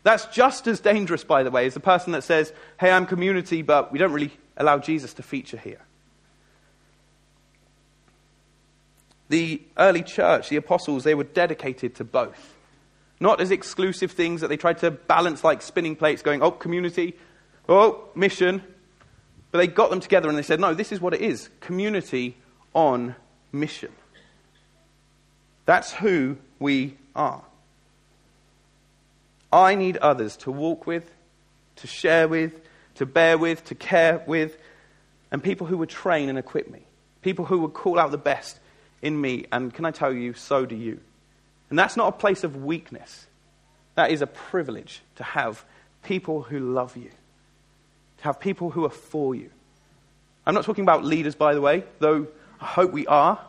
That's 0.03 0.25
just 0.25 0.67
as 0.67 0.81
dangerous, 0.81 1.23
by 1.23 1.43
the 1.43 1.51
way, 1.51 1.65
as 1.65 1.73
the 1.73 1.79
person 1.79 2.11
that 2.11 2.23
says, 2.23 2.51
hey, 2.79 2.91
I'm 2.91 3.05
community, 3.05 3.61
but 3.61 3.91
we 3.91 3.99
don't 3.99 4.11
really 4.11 4.31
allow 4.57 4.79
Jesus 4.79 5.13
to 5.13 5.23
feature 5.23 5.57
here. 5.57 5.79
The 9.29 9.61
early 9.77 10.03
church, 10.03 10.49
the 10.49 10.57
apostles, 10.57 11.05
they 11.05 11.15
were 11.15 11.23
dedicated 11.23 11.95
to 11.95 12.03
both. 12.03 12.52
Not 13.23 13.39
as 13.39 13.51
exclusive 13.51 14.11
things 14.11 14.41
that 14.41 14.49
they 14.49 14.57
tried 14.57 14.79
to 14.79 14.91
balance 14.91 15.45
like 15.45 15.61
spinning 15.61 15.95
plates, 15.95 16.21
going, 16.21 16.41
oh, 16.41 16.51
community, 16.51 17.15
oh, 17.69 18.03
mission. 18.15 18.61
But 19.49 19.59
they 19.59 19.67
got 19.67 19.89
them 19.91 20.01
together 20.01 20.27
and 20.27 20.37
they 20.37 20.43
said, 20.43 20.59
no, 20.59 20.73
this 20.73 20.91
is 20.91 20.99
what 20.99 21.13
it 21.13 21.21
is 21.21 21.49
community 21.61 22.35
on 22.73 23.15
mission. 23.53 23.93
That's 25.63 25.93
who 25.93 26.35
we 26.59 26.97
are. 27.15 27.41
I 29.53 29.75
need 29.75 29.95
others 29.95 30.35
to 30.37 30.51
walk 30.51 30.85
with, 30.85 31.09
to 31.77 31.87
share 31.87 32.27
with, 32.27 32.59
to 32.95 33.05
bear 33.05 33.37
with, 33.37 33.63
to 33.67 33.75
care 33.75 34.21
with, 34.27 34.57
and 35.31 35.41
people 35.41 35.65
who 35.65 35.77
would 35.77 35.87
train 35.87 36.27
and 36.27 36.37
equip 36.37 36.69
me. 36.69 36.81
People 37.21 37.45
who 37.45 37.59
would 37.59 37.73
call 37.73 37.99
out 37.99 38.11
the 38.11 38.17
best 38.17 38.59
in 39.01 39.21
me. 39.21 39.45
And 39.49 39.73
can 39.73 39.85
I 39.85 39.91
tell 39.91 40.11
you, 40.11 40.33
so 40.33 40.65
do 40.65 40.75
you. 40.75 40.99
And 41.73 41.79
that's 41.79 41.97
not 41.97 42.09
a 42.09 42.11
place 42.11 42.43
of 42.43 42.63
weakness. 42.63 43.25
That 43.95 44.11
is 44.11 44.21
a 44.21 44.27
privilege 44.27 45.01
to 45.15 45.23
have 45.23 45.65
people 46.03 46.43
who 46.43 46.59
love 46.59 46.95
you, 46.95 47.09
to 48.19 48.23
have 48.25 48.39
people 48.39 48.69
who 48.69 48.85
are 48.85 48.91
for 48.91 49.33
you. 49.33 49.49
I'm 50.45 50.53
not 50.53 50.65
talking 50.65 50.83
about 50.83 51.03
leaders, 51.03 51.33
by 51.33 51.55
the 51.55 51.61
way, 51.61 51.83
though 51.97 52.27
I 52.61 52.65
hope 52.65 52.91
we 52.91 53.07
are. 53.07 53.43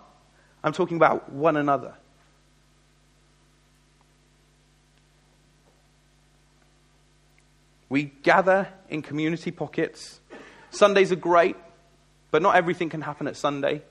I'm 0.63 0.73
talking 0.73 0.97
about 0.97 1.33
one 1.33 1.59
another. 1.59 1.93
We 7.91 8.05
gather 8.05 8.69
in 8.89 9.03
community 9.03 9.51
pockets. 9.51 10.19
Sundays 10.71 11.13
are 11.13 11.17
great, 11.17 11.57
but 12.31 12.41
not 12.41 12.57
everything 12.57 12.89
can 12.89 13.03
happen 13.03 13.27
at 13.27 13.37
Sunday. 13.37 13.83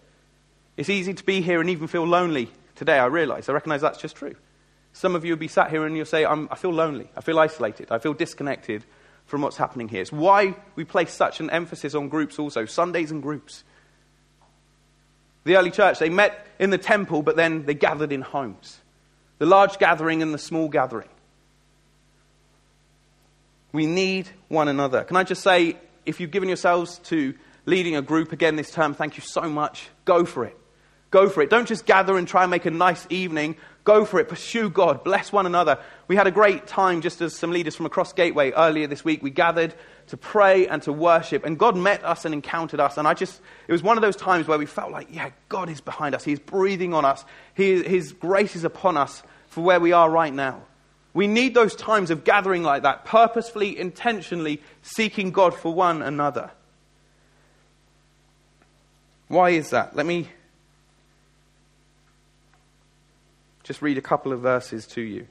It's 0.75 0.89
easy 0.89 1.13
to 1.13 1.23
be 1.23 1.41
here 1.41 1.61
and 1.61 1.69
even 1.69 1.87
feel 1.87 2.07
lonely 2.07 2.49
today, 2.75 2.97
I 2.97 3.05
realize. 3.05 3.49
I 3.49 3.53
recognize 3.53 3.81
that's 3.81 3.99
just 3.99 4.15
true. 4.15 4.35
Some 4.93 5.15
of 5.15 5.25
you 5.25 5.31
will 5.31 5.39
be 5.39 5.47
sat 5.47 5.71
here 5.71 5.85
and 5.85 5.95
you'll 5.97 6.05
say, 6.05 6.25
i 6.25 6.55
feel 6.55 6.71
lonely. 6.71 7.09
I 7.17 7.21
feel 7.21 7.39
isolated. 7.39 7.91
I 7.91 7.97
feel 7.97 8.13
disconnected 8.13 8.83
from 9.25 9.41
what's 9.41 9.57
happening 9.57 9.87
here. 9.87 10.01
It's 10.01 10.11
why 10.11 10.55
we 10.75 10.83
place 10.83 11.11
such 11.11 11.39
an 11.39 11.49
emphasis 11.49 11.95
on 11.95 12.09
groups 12.09 12.37
also, 12.37 12.65
Sundays 12.65 13.11
and 13.11 13.21
groups. 13.21 13.63
The 15.45 15.57
early 15.57 15.71
church, 15.71 15.99
they 15.99 16.09
met 16.09 16.47
in 16.59 16.69
the 16.69 16.77
temple, 16.77 17.21
but 17.21 17.35
then 17.35 17.65
they 17.65 17.73
gathered 17.73 18.11
in 18.11 18.21
homes. 18.21 18.79
The 19.39 19.45
large 19.45 19.77
gathering 19.79 20.21
and 20.21 20.33
the 20.33 20.37
small 20.37 20.69
gathering. 20.69 21.09
We 23.71 23.87
need 23.87 24.29
one 24.47 24.67
another. 24.67 25.03
Can 25.03 25.17
I 25.17 25.23
just 25.23 25.41
say, 25.41 25.77
if 26.05 26.19
you've 26.19 26.31
given 26.31 26.47
yourselves 26.47 26.99
to 27.05 27.33
leading 27.65 27.95
a 27.95 28.01
group 28.01 28.31
again 28.31 28.55
this 28.55 28.71
term, 28.71 28.93
thank 28.93 29.17
you 29.17 29.23
so 29.25 29.49
much. 29.49 29.89
Go 30.05 30.25
for 30.25 30.45
it. 30.45 30.57
Go 31.13 31.29
for 31.29 31.43
it. 31.43 31.51
Don't 31.51 31.67
just 31.67 31.85
gather 31.85 32.17
and 32.17 32.27
try 32.27 32.41
and 32.41 32.49
make 32.49 32.65
a 32.65 32.71
nice 32.71 33.05
evening. 33.07 33.55
Go 33.83 34.03
for 34.03 34.19
it. 34.19 34.27
Pursue 34.27 34.67
God. 34.71 35.03
Bless 35.03 35.31
one 35.31 35.45
another. 35.45 35.77
We 36.07 36.15
had 36.15 36.25
a 36.25 36.31
great 36.31 36.65
time 36.65 37.01
just 37.01 37.21
as 37.21 37.35
some 37.35 37.51
leaders 37.51 37.75
from 37.75 37.85
across 37.85 38.13
Gateway 38.13 38.49
earlier 38.49 38.87
this 38.87 39.05
week. 39.05 39.21
We 39.21 39.29
gathered 39.29 39.75
to 40.07 40.17
pray 40.17 40.65
and 40.65 40.81
to 40.81 40.91
worship. 40.91 41.45
And 41.45 41.59
God 41.59 41.77
met 41.77 42.03
us 42.03 42.25
and 42.25 42.33
encountered 42.33 42.79
us. 42.79 42.97
And 42.97 43.07
I 43.07 43.13
just, 43.13 43.39
it 43.67 43.71
was 43.71 43.83
one 43.83 43.95
of 43.95 44.01
those 44.01 44.15
times 44.15 44.47
where 44.47 44.57
we 44.57 44.65
felt 44.65 44.91
like, 44.91 45.07
yeah, 45.11 45.29
God 45.49 45.69
is 45.69 45.81
behind 45.81 46.15
us. 46.15 46.23
He's 46.23 46.39
breathing 46.39 46.95
on 46.95 47.05
us. 47.05 47.23
He, 47.53 47.83
his 47.83 48.11
grace 48.11 48.55
is 48.55 48.63
upon 48.63 48.97
us 48.97 49.21
for 49.49 49.63
where 49.63 49.79
we 49.79 49.91
are 49.91 50.09
right 50.09 50.33
now. 50.33 50.63
We 51.13 51.27
need 51.27 51.53
those 51.53 51.75
times 51.75 52.09
of 52.09 52.23
gathering 52.23 52.63
like 52.63 52.81
that, 52.81 53.05
purposefully, 53.05 53.77
intentionally 53.77 54.63
seeking 54.81 55.29
God 55.29 55.53
for 55.53 55.71
one 55.71 56.01
another. 56.01 56.49
Why 59.27 59.51
is 59.51 59.69
that? 59.69 59.95
Let 59.95 60.07
me 60.07 60.29
just 63.63 63.81
read 63.81 63.97
a 63.97 64.01
couple 64.01 64.31
of 64.31 64.41
verses 64.41 64.85
to 64.87 65.01
you. 65.01 65.27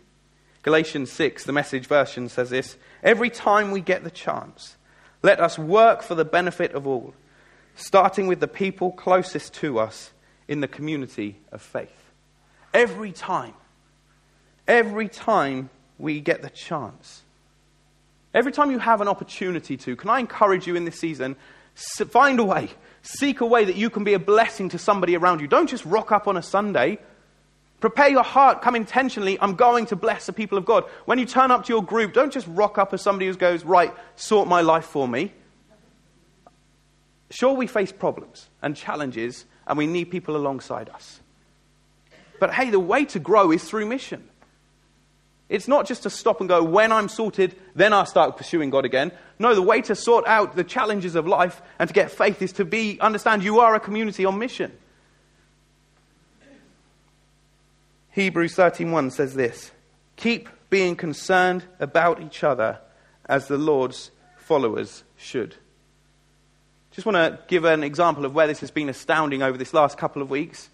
Galatians 0.63 1.11
6, 1.13 1.45
the 1.45 1.53
message 1.53 1.87
version 1.87 2.29
says 2.29 2.51
this 2.51 2.77
Every 3.03 3.31
time 3.31 3.71
we 3.71 3.81
get 3.81 4.05
the 4.05 4.11
chance, 4.11 4.77
let 5.23 5.41
us 5.41 5.59
work 5.59 6.03
for 6.03 6.15
the 6.15 6.25
benefit 6.25 6.73
of 6.73 6.87
all, 6.87 7.15
starting 7.77 8.27
with 8.27 8.41
the 8.41 8.49
people 8.49 8.93
closest 8.93 9.55
to 9.55 9.79
us 9.79 10.13
in 10.49 10.61
the 10.61 10.69
community 10.69 11.39
of 11.51 11.63
faith. 11.63 11.91
Every 12.75 13.13
time 13.13 13.55
every 14.67 15.09
time 15.09 15.71
we 15.99 16.21
get 16.21 16.43
the 16.43 16.51
chance. 16.51 17.23
Every 18.35 18.53
time 18.53 18.71
you 18.71 18.79
have 18.79 19.01
an 19.01 19.09
opportunity 19.09 19.77
to, 19.79 19.97
can 19.97 20.11
I 20.11 20.21
encourage 20.21 20.67
you 20.67 20.75
in 20.77 20.85
this 20.85 20.99
season? 20.99 21.37
Find 21.75 22.41
a 22.41 22.45
way. 22.45 22.71
Seek 23.03 23.41
a 23.41 23.47
way 23.47 23.65
that 23.65 23.77
you 23.77 23.91
can 23.91 24.05
be 24.05 24.15
a 24.15 24.19
blessing 24.19 24.69
to 24.71 24.79
somebody 24.79 25.17
around 25.17 25.41
you. 25.41 25.49
Don't 25.49 25.69
just 25.69 25.85
rock 25.85 26.13
up 26.13 26.27
on 26.29 26.37
a 26.37 26.43
Sunday. 26.43 26.99
Prepare 27.83 28.11
your 28.11 28.23
heart. 28.23 28.63
Come 28.63 28.77
intentionally. 28.77 29.37
I'm 29.41 29.57
going 29.57 29.87
to 29.87 29.97
bless 29.97 30.27
the 30.27 30.33
people 30.33 30.57
of 30.57 30.65
God. 30.65 30.85
When 31.05 31.19
you 31.19 31.27
turn 31.27 31.51
up 31.51 31.65
to 31.67 31.73
your 31.73 31.83
group, 31.83 32.13
don't 32.13 32.33
just 32.33 32.47
rock 32.47 32.79
up 32.79 32.95
as 32.95 33.03
somebody 33.03 33.27
who 33.27 33.35
goes, 33.35 33.65
right, 33.65 33.93
sort 34.15 34.47
my 34.47 34.61
life 34.61 34.85
for 34.85 35.09
me. 35.09 35.33
Sure, 37.29 37.53
we 37.55 37.67
face 37.67 37.91
problems 37.91 38.49
and 38.63 38.77
challenges, 38.77 39.47
and 39.67 39.77
we 39.77 39.89
need 39.89 40.07
people 40.07 40.37
alongside 40.37 40.91
us. 40.91 41.21
But 42.39 42.55
hey, 42.55 42.71
the 42.71 42.79
way 42.79 43.05
to 43.07 43.19
grow 43.19 43.51
is 43.51 43.65
through 43.65 43.87
mission. 43.87 44.29
It's 45.49 45.67
not 45.67 45.89
just 45.89 46.05
to 46.05 46.11
stop 46.11 46.39
and 46.39 46.49
go, 46.49 46.63
when 46.63 46.93
I'm 46.93 47.09
sorted, 47.09 47.57
then 47.75 47.93
I'll 47.93 48.07
start 48.07 48.37
pursuing 48.37 48.71
God 48.71 48.85
again. 48.85 49.11
No, 49.41 49.57
the 49.57 49.61
way 49.61 49.83
to 49.83 49.97
sort 49.97 50.25
out 50.29 50.55
the 50.55 50.63
challenges 50.63 51.17
of 51.17 51.27
life 51.27 51.61
and 51.81 51.89
to 51.89 51.95
get 51.95 52.13
faith 52.13 52.43
is 52.43 52.53
to 52.53 52.65
be, 52.65 53.01
understand 53.01 53.43
you 53.43 53.59
are 53.59 53.75
a 53.75 53.81
community 53.81 54.25
on 54.25 54.39
mission. 54.39 54.71
Hebrews 58.13 58.55
13:1 58.55 59.11
says 59.11 59.35
this, 59.35 59.71
"Keep 60.17 60.51
being 60.69 60.97
concerned 60.97 61.65
about 61.81 62.21
each 62.21 62.45
other 62.45 62.79
as 63.25 63.49
the 63.49 63.57
Lord's 63.57 64.11
followers 64.37 65.03
should." 65.17 65.57
Just 66.91 67.07
want 67.07 67.17
to 67.17 67.39
give 67.49 67.65
an 67.65 67.83
example 67.83 68.27
of 68.27 68.35
where 68.35 68.47
this 68.47 68.61
has 68.61 68.71
been 68.71 68.91
astounding 68.91 69.43
over 69.43 69.57
this 69.57 69.73
last 69.73 69.97
couple 69.97 70.21
of 70.21 70.29
weeks. 70.29 70.69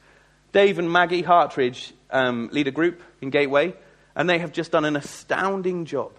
Dave 0.51 0.81
and 0.81 0.91
Maggie 0.91 1.23
Hartridge 1.23 1.93
um, 2.11 2.49
lead 2.51 2.67
a 2.67 2.73
group 2.73 3.03
in 3.21 3.31
Gateway 3.31 3.73
and 4.17 4.29
they 4.29 4.41
have 4.41 4.51
just 4.51 4.73
done 4.73 4.85
an 4.85 4.97
astounding 4.97 5.85
job. 5.85 6.11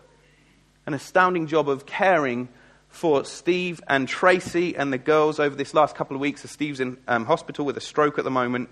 An 0.85 0.93
astounding 0.93 1.47
job 1.47 1.67
of 1.67 1.85
caring 1.85 2.47
for 2.87 3.25
Steve 3.25 3.81
and 3.89 4.07
Tracy 4.07 4.73
and 4.77 4.93
the 4.93 4.97
girls 4.97 5.37
over 5.37 5.53
this 5.53 5.73
last 5.73 5.95
couple 5.95 6.15
of 6.15 6.21
weeks. 6.21 6.43
So 6.43 6.47
Steve's 6.47 6.79
in 6.79 6.97
um, 7.09 7.25
hospital 7.25 7.65
with 7.65 7.75
a 7.75 7.81
stroke 7.81 8.17
at 8.17 8.23
the 8.23 8.31
moment. 8.31 8.69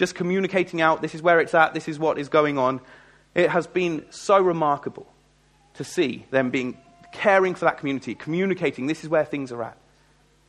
Just 0.00 0.14
communicating 0.14 0.80
out 0.80 1.02
this 1.02 1.14
is 1.14 1.20
where 1.20 1.40
it's 1.40 1.52
at, 1.52 1.74
this 1.74 1.86
is 1.86 1.98
what 1.98 2.18
is 2.18 2.30
going 2.30 2.56
on. 2.56 2.80
It 3.34 3.50
has 3.50 3.66
been 3.66 4.06
so 4.08 4.40
remarkable 4.40 5.06
to 5.74 5.84
see 5.84 6.24
them 6.30 6.48
being 6.48 6.78
caring 7.12 7.54
for 7.54 7.66
that 7.66 7.76
community, 7.76 8.14
communicating 8.14 8.86
this 8.86 9.04
is 9.04 9.10
where 9.10 9.26
things 9.26 9.52
are 9.52 9.62
at. 9.62 9.76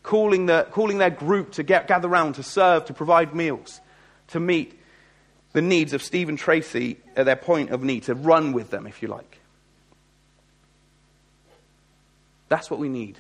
Calling, 0.03 0.45
the, 0.45 0.65
calling 0.71 0.99
their 0.99 1.09
group 1.09 1.51
to 1.51 1.63
get, 1.63 1.89
gather 1.89 2.07
around, 2.07 2.35
to 2.35 2.43
serve, 2.43 2.85
to 2.85 2.93
provide 2.93 3.35
meals, 3.35 3.81
to 4.27 4.39
meet 4.39 4.79
the 5.51 5.61
needs 5.61 5.91
of 5.91 6.01
Steve 6.01 6.29
and 6.29 6.37
Tracy 6.37 6.95
at 7.17 7.25
their 7.25 7.35
point 7.35 7.71
of 7.71 7.83
need, 7.83 8.03
to 8.03 8.15
run 8.15 8.53
with 8.53 8.69
them, 8.69 8.87
if 8.87 9.01
you 9.01 9.09
like. 9.09 9.39
That's 12.47 12.71
what 12.71 12.79
we 12.79 12.87
need. 12.87 13.17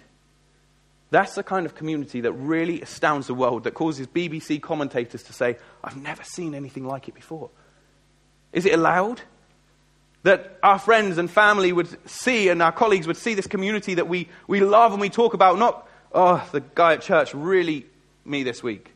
That's 1.11 1.35
the 1.35 1.43
kind 1.43 1.65
of 1.65 1.75
community 1.75 2.21
that 2.21 2.31
really 2.31 2.81
astounds 2.81 3.27
the 3.27 3.33
world, 3.33 3.65
that 3.65 3.73
causes 3.73 4.07
BBC 4.07 4.61
commentators 4.61 5.23
to 5.23 5.33
say, 5.33 5.57
I've 5.83 5.97
never 5.97 6.23
seen 6.23 6.55
anything 6.55 6.85
like 6.85 7.07
it 7.07 7.13
before. 7.13 7.49
Is 8.53 8.65
it 8.65 8.73
allowed? 8.73 9.21
That 10.23 10.57
our 10.63 10.79
friends 10.79 11.17
and 11.17 11.29
family 11.29 11.73
would 11.73 12.09
see, 12.09 12.49
and 12.49 12.61
our 12.61 12.71
colleagues 12.71 13.07
would 13.07 13.17
see 13.17 13.33
this 13.33 13.47
community 13.47 13.95
that 13.95 14.07
we, 14.07 14.29
we 14.47 14.61
love 14.61 14.91
and 14.91 15.01
we 15.01 15.09
talk 15.09 15.33
about, 15.33 15.59
not, 15.59 15.87
oh, 16.13 16.47
the 16.51 16.61
guy 16.61 16.93
at 16.93 17.01
church 17.01 17.33
really 17.33 17.85
me 18.25 18.43
this 18.43 18.63
week 18.63 18.91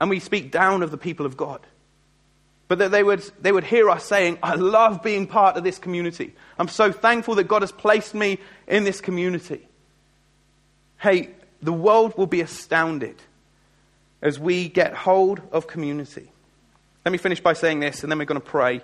and 0.00 0.08
we 0.08 0.18
speak 0.18 0.50
down 0.50 0.82
of 0.82 0.90
the 0.90 0.96
people 0.96 1.26
of 1.26 1.36
God. 1.36 1.60
But 2.68 2.78
that 2.78 2.90
they 2.90 3.02
would, 3.02 3.22
they 3.40 3.52
would 3.52 3.64
hear 3.64 3.90
us 3.90 4.04
saying, 4.04 4.38
I 4.42 4.54
love 4.54 5.02
being 5.02 5.26
part 5.26 5.56
of 5.56 5.64
this 5.64 5.78
community. 5.78 6.34
I'm 6.58 6.68
so 6.68 6.90
thankful 6.90 7.34
that 7.34 7.44
God 7.44 7.62
has 7.62 7.72
placed 7.72 8.14
me 8.14 8.38
in 8.66 8.84
this 8.84 9.00
community. 9.00 9.66
Hey, 11.00 11.30
the 11.62 11.72
world 11.72 12.16
will 12.16 12.26
be 12.26 12.40
astounded 12.40 13.16
as 14.22 14.38
we 14.38 14.68
get 14.68 14.94
hold 14.94 15.40
of 15.50 15.66
community. 15.66 16.30
Let 17.04 17.12
me 17.12 17.18
finish 17.18 17.40
by 17.40 17.54
saying 17.54 17.80
this, 17.80 18.02
and 18.02 18.12
then 18.12 18.18
we're 18.18 18.26
going 18.26 18.40
to 18.40 18.46
pray. 18.46 18.82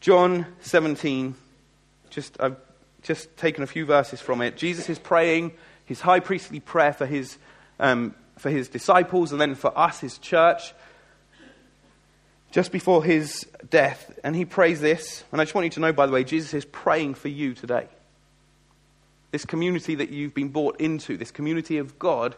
John 0.00 0.46
17, 0.60 1.34
just, 2.10 2.40
I've 2.40 2.56
just 3.02 3.36
taken 3.36 3.64
a 3.64 3.66
few 3.66 3.84
verses 3.84 4.20
from 4.20 4.40
it. 4.42 4.56
Jesus 4.56 4.88
is 4.88 4.98
praying 4.98 5.52
his 5.86 6.00
high 6.00 6.20
priestly 6.20 6.60
prayer 6.60 6.92
for 6.92 7.06
his 7.06 7.36
um, 7.80 8.14
for 8.38 8.50
his 8.50 8.68
disciples 8.68 9.32
and 9.32 9.40
then 9.40 9.54
for 9.54 9.76
us, 9.76 10.00
his 10.00 10.18
church, 10.18 10.72
just 12.50 12.72
before 12.72 13.04
his 13.04 13.46
death. 13.68 14.18
And 14.24 14.34
he 14.34 14.44
prays 14.44 14.80
this. 14.80 15.24
And 15.32 15.40
I 15.40 15.44
just 15.44 15.54
want 15.54 15.66
you 15.66 15.70
to 15.70 15.80
know, 15.80 15.92
by 15.92 16.06
the 16.06 16.12
way, 16.12 16.24
Jesus 16.24 16.54
is 16.54 16.64
praying 16.64 17.14
for 17.14 17.28
you 17.28 17.54
today. 17.54 17.88
This 19.30 19.44
community 19.44 19.94
that 19.96 20.10
you've 20.10 20.34
been 20.34 20.48
brought 20.48 20.80
into, 20.80 21.16
this 21.16 21.30
community 21.30 21.78
of 21.78 21.98
God, 21.98 22.34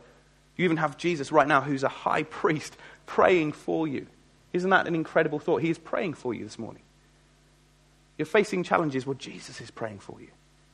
you 0.56 0.64
even 0.64 0.78
have 0.78 0.96
Jesus 0.96 1.30
right 1.30 1.46
now 1.46 1.60
who's 1.60 1.82
a 1.82 1.88
high 1.88 2.22
priest 2.40 2.76
praying 3.06 3.52
for 3.52 3.86
you. 3.86 4.06
Isn't 4.52 4.70
that 4.70 4.86
an 4.86 4.94
incredible 4.94 5.38
thought? 5.38 5.62
He 5.62 5.70
is 5.70 5.78
praying 5.78 6.14
for 6.14 6.34
you 6.34 6.44
this 6.44 6.58
morning. 6.58 6.82
You're 8.18 8.26
facing 8.26 8.64
challenges, 8.64 9.06
well, 9.06 9.14
Jesus 9.14 9.60
is 9.60 9.70
praying 9.70 10.00
for 10.00 10.20
you. 10.20 10.28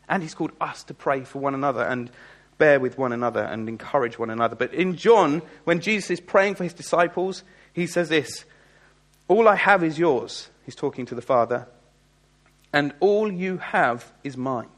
And 0.08 0.22
he's 0.22 0.34
called 0.34 0.52
us 0.60 0.82
to 0.84 0.94
pray 0.94 1.24
for 1.24 1.38
one 1.38 1.54
another. 1.54 1.82
And 1.82 2.10
bear 2.58 2.80
with 2.80 2.98
one 2.98 3.12
another 3.12 3.42
and 3.42 3.68
encourage 3.68 4.18
one 4.18 4.30
another. 4.30 4.56
But 4.56 4.72
in 4.72 4.96
John, 4.96 5.42
when 5.64 5.80
Jesus 5.80 6.10
is 6.10 6.20
praying 6.20 6.54
for 6.54 6.64
his 6.64 6.72
disciples, 6.72 7.44
he 7.72 7.86
says 7.86 8.08
this 8.08 8.44
All 9.28 9.48
I 9.48 9.56
have 9.56 9.84
is 9.84 9.98
yours. 9.98 10.48
He's 10.64 10.74
talking 10.74 11.06
to 11.06 11.14
the 11.14 11.22
Father. 11.22 11.68
And 12.72 12.92
all 13.00 13.32
you 13.32 13.58
have 13.58 14.12
is 14.24 14.36
mine. 14.36 14.68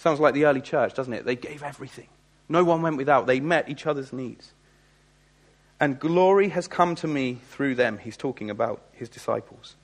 Sounds 0.00 0.18
like 0.18 0.32
the 0.32 0.46
early 0.46 0.62
church, 0.62 0.94
doesn't 0.94 1.12
it? 1.12 1.26
They 1.26 1.36
gave 1.36 1.62
everything. 1.62 2.08
No 2.48 2.64
one 2.64 2.80
went 2.80 2.96
without. 2.96 3.26
They 3.26 3.38
met 3.38 3.68
each 3.68 3.86
other's 3.86 4.14
needs. 4.14 4.54
And 5.78 6.00
glory 6.00 6.48
has 6.48 6.66
come 6.66 6.94
to 6.96 7.06
me 7.06 7.38
through 7.50 7.74
them. 7.74 7.98
He's 7.98 8.16
talking 8.16 8.48
about 8.48 8.80
his 8.92 9.10
disciples. 9.10 9.76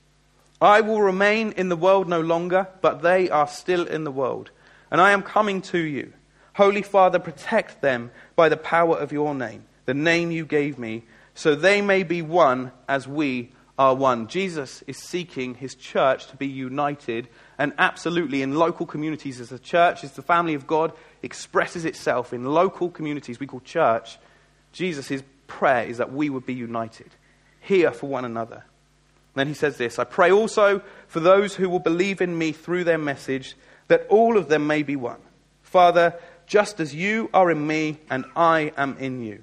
I 0.59 0.81
will 0.81 1.03
remain 1.03 1.53
in 1.53 1.69
the 1.69 1.77
world 1.77 2.09
no 2.09 2.23
longer, 2.23 2.67
but 2.81 3.03
they 3.03 3.29
are 3.29 3.47
still 3.47 3.85
in 3.87 4.05
the 4.05 4.11
world. 4.11 4.51
And 4.91 5.03
I 5.03 5.11
am 5.11 5.23
coming 5.23 5.61
to 5.63 5.79
you. 5.79 6.15
Holy 6.55 6.81
Father, 6.81 7.19
protect 7.19 7.83
them 7.83 8.11
by 8.37 8.49
the 8.49 8.57
power 8.57 8.97
of 8.97 9.13
your 9.13 9.35
name, 9.35 9.67
the 9.85 9.93
name 9.93 10.31
you 10.31 10.47
gave 10.47 10.79
me, 10.79 11.05
so 11.35 11.55
they 11.55 11.83
may 11.83 12.05
be 12.05 12.23
one 12.23 12.73
as 12.89 13.07
we 13.07 13.51
are 13.79 13.95
one. 13.95 14.27
Jesus 14.27 14.83
is 14.87 14.97
seeking 14.97 15.55
his 15.55 15.75
church 15.75 16.27
to 16.29 16.37
be 16.37 16.47
united, 16.47 17.29
and 17.59 17.73
absolutely 17.79 18.43
in 18.43 18.55
local 18.55 18.87
communities, 18.87 19.41
as 19.41 19.51
the 19.51 19.59
church, 19.59 20.03
as 20.03 20.13
the 20.13 20.23
family 20.23 20.55
of 20.55 20.67
God, 20.67 20.93
expresses 21.23 21.85
itself 21.85 22.33
in 22.33 22.45
local 22.45 22.91
communities 22.91 23.39
we 23.39 23.47
call 23.47 23.61
church. 23.61 24.19
Jesus' 24.73 25.23
prayer 25.47 25.85
is 25.85 25.99
that 25.99 26.13
we 26.13 26.31
would 26.31 26.47
be 26.47 26.55
united, 26.55 27.11
here 27.61 27.93
for 27.93 28.07
one 28.07 28.25
another. 28.25 28.65
then 29.35 29.49
he 29.49 29.55
says 29.55 29.77
this 29.77 29.99
I 29.99 30.05
pray 30.05 30.31
also 30.31 30.81
for 31.09 31.21
those 31.21 31.55
who 31.55 31.69
will 31.69 31.79
believe 31.79 32.21
in 32.21 32.37
me 32.37 32.53
through 32.53 32.85
their 32.85 32.99
message, 32.99 33.57
that 33.89 34.07
all 34.09 34.37
of 34.37 34.49
them 34.49 34.67
may 34.67 34.83
be 34.83 34.97
one. 34.97 35.21
Father, 35.63 36.15
just 36.47 36.81
as 36.81 36.95
you 36.95 37.29
are 37.35 37.51
in 37.51 37.67
me 37.67 37.99
and 38.09 38.25
I 38.35 38.73
am 38.77 38.97
in 38.99 39.23
you. 39.23 39.43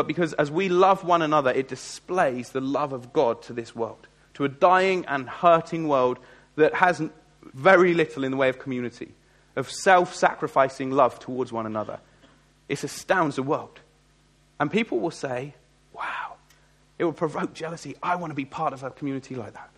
but 0.00 0.06
because 0.06 0.32
as 0.32 0.50
we 0.50 0.70
love 0.70 1.04
one 1.04 1.20
another, 1.20 1.50
it 1.50 1.68
displays 1.68 2.52
the 2.52 2.60
love 2.62 2.94
of 2.94 3.12
God 3.12 3.42
to 3.42 3.52
this 3.52 3.76
world, 3.76 4.08
to 4.32 4.46
a 4.46 4.48
dying 4.48 5.04
and 5.04 5.28
hurting 5.28 5.88
world 5.88 6.18
that 6.56 6.72
has 6.72 7.02
very 7.52 7.92
little 7.92 8.24
in 8.24 8.30
the 8.30 8.38
way 8.38 8.48
of 8.48 8.58
community, 8.58 9.12
of 9.56 9.70
self 9.70 10.14
sacrificing 10.14 10.90
love 10.90 11.18
towards 11.18 11.52
one 11.52 11.66
another. 11.66 12.00
It 12.66 12.82
astounds 12.82 13.36
the 13.36 13.42
world. 13.42 13.78
And 14.58 14.70
people 14.70 15.00
will 15.00 15.10
say, 15.10 15.52
wow, 15.92 16.36
it 16.98 17.04
will 17.04 17.12
provoke 17.12 17.52
jealousy. 17.52 17.94
I 18.02 18.16
want 18.16 18.30
to 18.30 18.34
be 18.34 18.46
part 18.46 18.72
of 18.72 18.82
a 18.82 18.90
community 18.90 19.34
like 19.34 19.52
that. 19.52 19.68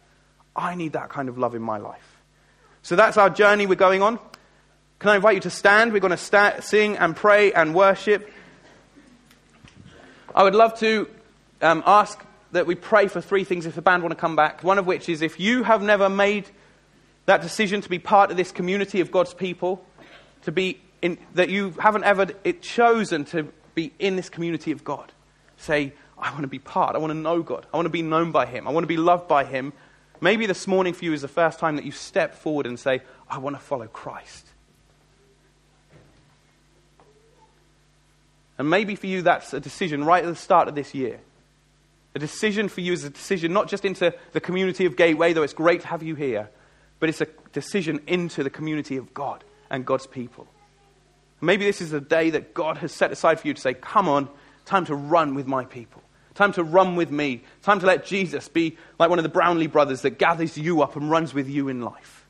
I 0.54 0.76
need 0.76 0.92
that 0.92 1.08
kind 1.08 1.30
of 1.30 1.36
love 1.36 1.56
in 1.56 1.62
my 1.62 1.78
life. 1.78 2.22
So 2.82 2.94
that's 2.94 3.16
our 3.16 3.28
journey 3.28 3.66
we're 3.66 3.74
going 3.74 4.02
on. 4.02 4.20
Can 5.00 5.10
I 5.10 5.16
invite 5.16 5.34
you 5.34 5.40
to 5.40 5.50
stand? 5.50 5.92
We're 5.92 5.98
going 5.98 6.12
to 6.12 6.16
sta- 6.16 6.60
sing 6.60 6.96
and 6.96 7.16
pray 7.16 7.52
and 7.52 7.74
worship. 7.74 8.32
I 10.34 10.42
would 10.42 10.54
love 10.54 10.78
to 10.80 11.08
um, 11.60 11.82
ask 11.86 12.24
that 12.52 12.66
we 12.66 12.74
pray 12.74 13.08
for 13.08 13.20
three 13.20 13.44
things 13.44 13.66
if 13.66 13.74
the 13.74 13.82
band 13.82 14.02
want 14.02 14.12
to 14.12 14.20
come 14.20 14.36
back. 14.36 14.62
One 14.62 14.78
of 14.78 14.86
which 14.86 15.08
is 15.08 15.22
if 15.22 15.38
you 15.40 15.62
have 15.62 15.82
never 15.82 16.08
made 16.08 16.48
that 17.26 17.42
decision 17.42 17.80
to 17.80 17.88
be 17.88 17.98
part 17.98 18.30
of 18.30 18.36
this 18.36 18.52
community 18.52 19.00
of 19.00 19.10
God's 19.10 19.34
people, 19.34 19.84
to 20.42 20.52
be 20.52 20.80
in, 21.00 21.18
that 21.34 21.50
you 21.50 21.70
haven't 21.78 22.04
ever 22.04 22.26
chosen 22.60 23.24
to 23.26 23.52
be 23.74 23.92
in 23.98 24.16
this 24.16 24.28
community 24.28 24.72
of 24.72 24.84
God. 24.84 25.12
Say, 25.56 25.92
I 26.18 26.30
want 26.30 26.42
to 26.42 26.48
be 26.48 26.58
part. 26.58 26.94
I 26.94 26.98
want 26.98 27.10
to 27.10 27.18
know 27.18 27.42
God. 27.42 27.66
I 27.72 27.76
want 27.76 27.86
to 27.86 27.90
be 27.90 28.02
known 28.02 28.32
by 28.32 28.46
Him. 28.46 28.66
I 28.66 28.70
want 28.70 28.84
to 28.84 28.88
be 28.88 28.96
loved 28.96 29.28
by 29.28 29.44
Him. 29.44 29.72
Maybe 30.20 30.46
this 30.46 30.66
morning 30.66 30.94
for 30.94 31.04
you 31.04 31.12
is 31.12 31.22
the 31.22 31.28
first 31.28 31.58
time 31.58 31.76
that 31.76 31.84
you 31.84 31.92
step 31.92 32.34
forward 32.34 32.66
and 32.66 32.78
say, 32.78 33.02
I 33.28 33.38
want 33.38 33.56
to 33.56 33.62
follow 33.62 33.86
Christ. 33.86 34.51
And 38.58 38.68
maybe 38.68 38.94
for 38.94 39.06
you 39.06 39.22
that's 39.22 39.52
a 39.52 39.60
decision 39.60 40.04
right 40.04 40.24
at 40.24 40.28
the 40.28 40.36
start 40.36 40.68
of 40.68 40.74
this 40.74 40.94
year. 40.94 41.20
A 42.14 42.18
decision 42.18 42.68
for 42.68 42.80
you 42.82 42.92
is 42.92 43.04
a 43.04 43.10
decision 43.10 43.52
not 43.52 43.68
just 43.68 43.84
into 43.84 44.14
the 44.32 44.40
community 44.40 44.84
of 44.84 44.96
Gateway, 44.96 45.32
though 45.32 45.42
it's 45.42 45.54
great 45.54 45.80
to 45.80 45.86
have 45.86 46.02
you 46.02 46.14
here, 46.14 46.50
but 47.00 47.08
it's 47.08 47.20
a 47.20 47.26
decision 47.52 48.00
into 48.06 48.44
the 48.44 48.50
community 48.50 48.96
of 48.96 49.14
God 49.14 49.44
and 49.70 49.86
God's 49.86 50.06
people. 50.06 50.46
Maybe 51.40 51.64
this 51.64 51.80
is 51.80 51.90
the 51.90 52.00
day 52.00 52.30
that 52.30 52.54
God 52.54 52.78
has 52.78 52.92
set 52.92 53.10
aside 53.10 53.40
for 53.40 53.48
you 53.48 53.54
to 53.54 53.60
say, 53.60 53.74
Come 53.74 54.08
on, 54.08 54.28
time 54.64 54.84
to 54.86 54.94
run 54.94 55.34
with 55.34 55.46
my 55.46 55.64
people. 55.64 56.02
Time 56.34 56.52
to 56.52 56.64
run 56.64 56.96
with 56.96 57.10
me. 57.10 57.42
Time 57.62 57.80
to 57.80 57.86
let 57.86 58.06
Jesus 58.06 58.48
be 58.48 58.76
like 58.98 59.10
one 59.10 59.18
of 59.18 59.22
the 59.22 59.28
Brownlee 59.28 59.66
brothers 59.66 60.02
that 60.02 60.18
gathers 60.18 60.56
you 60.56 60.82
up 60.82 60.96
and 60.96 61.10
runs 61.10 61.34
with 61.34 61.48
you 61.48 61.68
in 61.68 61.82
life. 61.82 62.21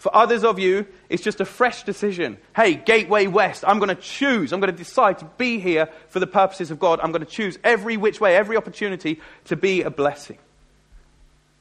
For 0.00 0.16
others 0.16 0.44
of 0.44 0.58
you, 0.58 0.86
it's 1.10 1.22
just 1.22 1.42
a 1.42 1.44
fresh 1.44 1.82
decision. 1.82 2.38
Hey, 2.56 2.74
Gateway 2.74 3.26
West, 3.26 3.64
I'm 3.66 3.78
going 3.78 3.94
to 3.94 4.02
choose. 4.02 4.50
I'm 4.50 4.58
going 4.58 4.72
to 4.72 4.76
decide 4.76 5.18
to 5.18 5.26
be 5.36 5.60
here 5.60 5.90
for 6.08 6.20
the 6.20 6.26
purposes 6.26 6.70
of 6.70 6.80
God. 6.80 7.00
I'm 7.02 7.12
going 7.12 7.22
to 7.22 7.30
choose 7.30 7.58
every 7.62 7.98
which 7.98 8.18
way, 8.18 8.34
every 8.34 8.56
opportunity 8.56 9.20
to 9.44 9.56
be 9.56 9.82
a 9.82 9.90
blessing. 9.90 10.38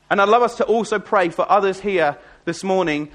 And 0.09 0.21
I'd 0.21 0.29
love 0.29 0.41
us 0.41 0.55
to 0.55 0.63
also 0.63 0.99
pray 0.99 1.27
for 1.27 1.51
others 1.51 1.81
here 1.81 2.17
this 2.45 2.63
morning 2.63 3.11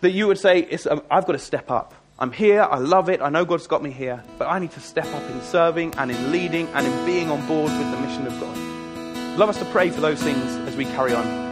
that 0.00 0.10
you 0.10 0.26
would 0.26 0.40
say, 0.40 0.68
um, 0.90 1.02
I've 1.08 1.24
got 1.24 1.34
to 1.34 1.38
step 1.38 1.70
up. 1.70 1.94
I'm 2.18 2.32
here, 2.32 2.62
I 2.62 2.78
love 2.78 3.08
it, 3.08 3.22
I 3.22 3.28
know 3.28 3.44
God's 3.44 3.68
got 3.68 3.80
me 3.80 3.92
here, 3.92 4.24
but 4.38 4.48
I 4.48 4.58
need 4.58 4.72
to 4.72 4.80
step 4.80 5.06
up 5.06 5.30
in 5.30 5.40
serving 5.42 5.94
and 5.98 6.10
in 6.10 6.32
leading 6.32 6.66
and 6.68 6.84
in 6.84 7.06
being 7.06 7.30
on 7.30 7.46
board 7.46 7.70
with 7.70 7.90
the 7.92 8.00
mission 8.00 8.26
of 8.26 8.40
God. 8.40 9.38
Love 9.38 9.50
us 9.50 9.58
to 9.60 9.64
pray 9.66 9.90
for 9.90 10.00
those 10.00 10.20
things 10.20 10.56
as 10.68 10.74
we 10.74 10.84
carry 10.84 11.14
on. 11.14 11.43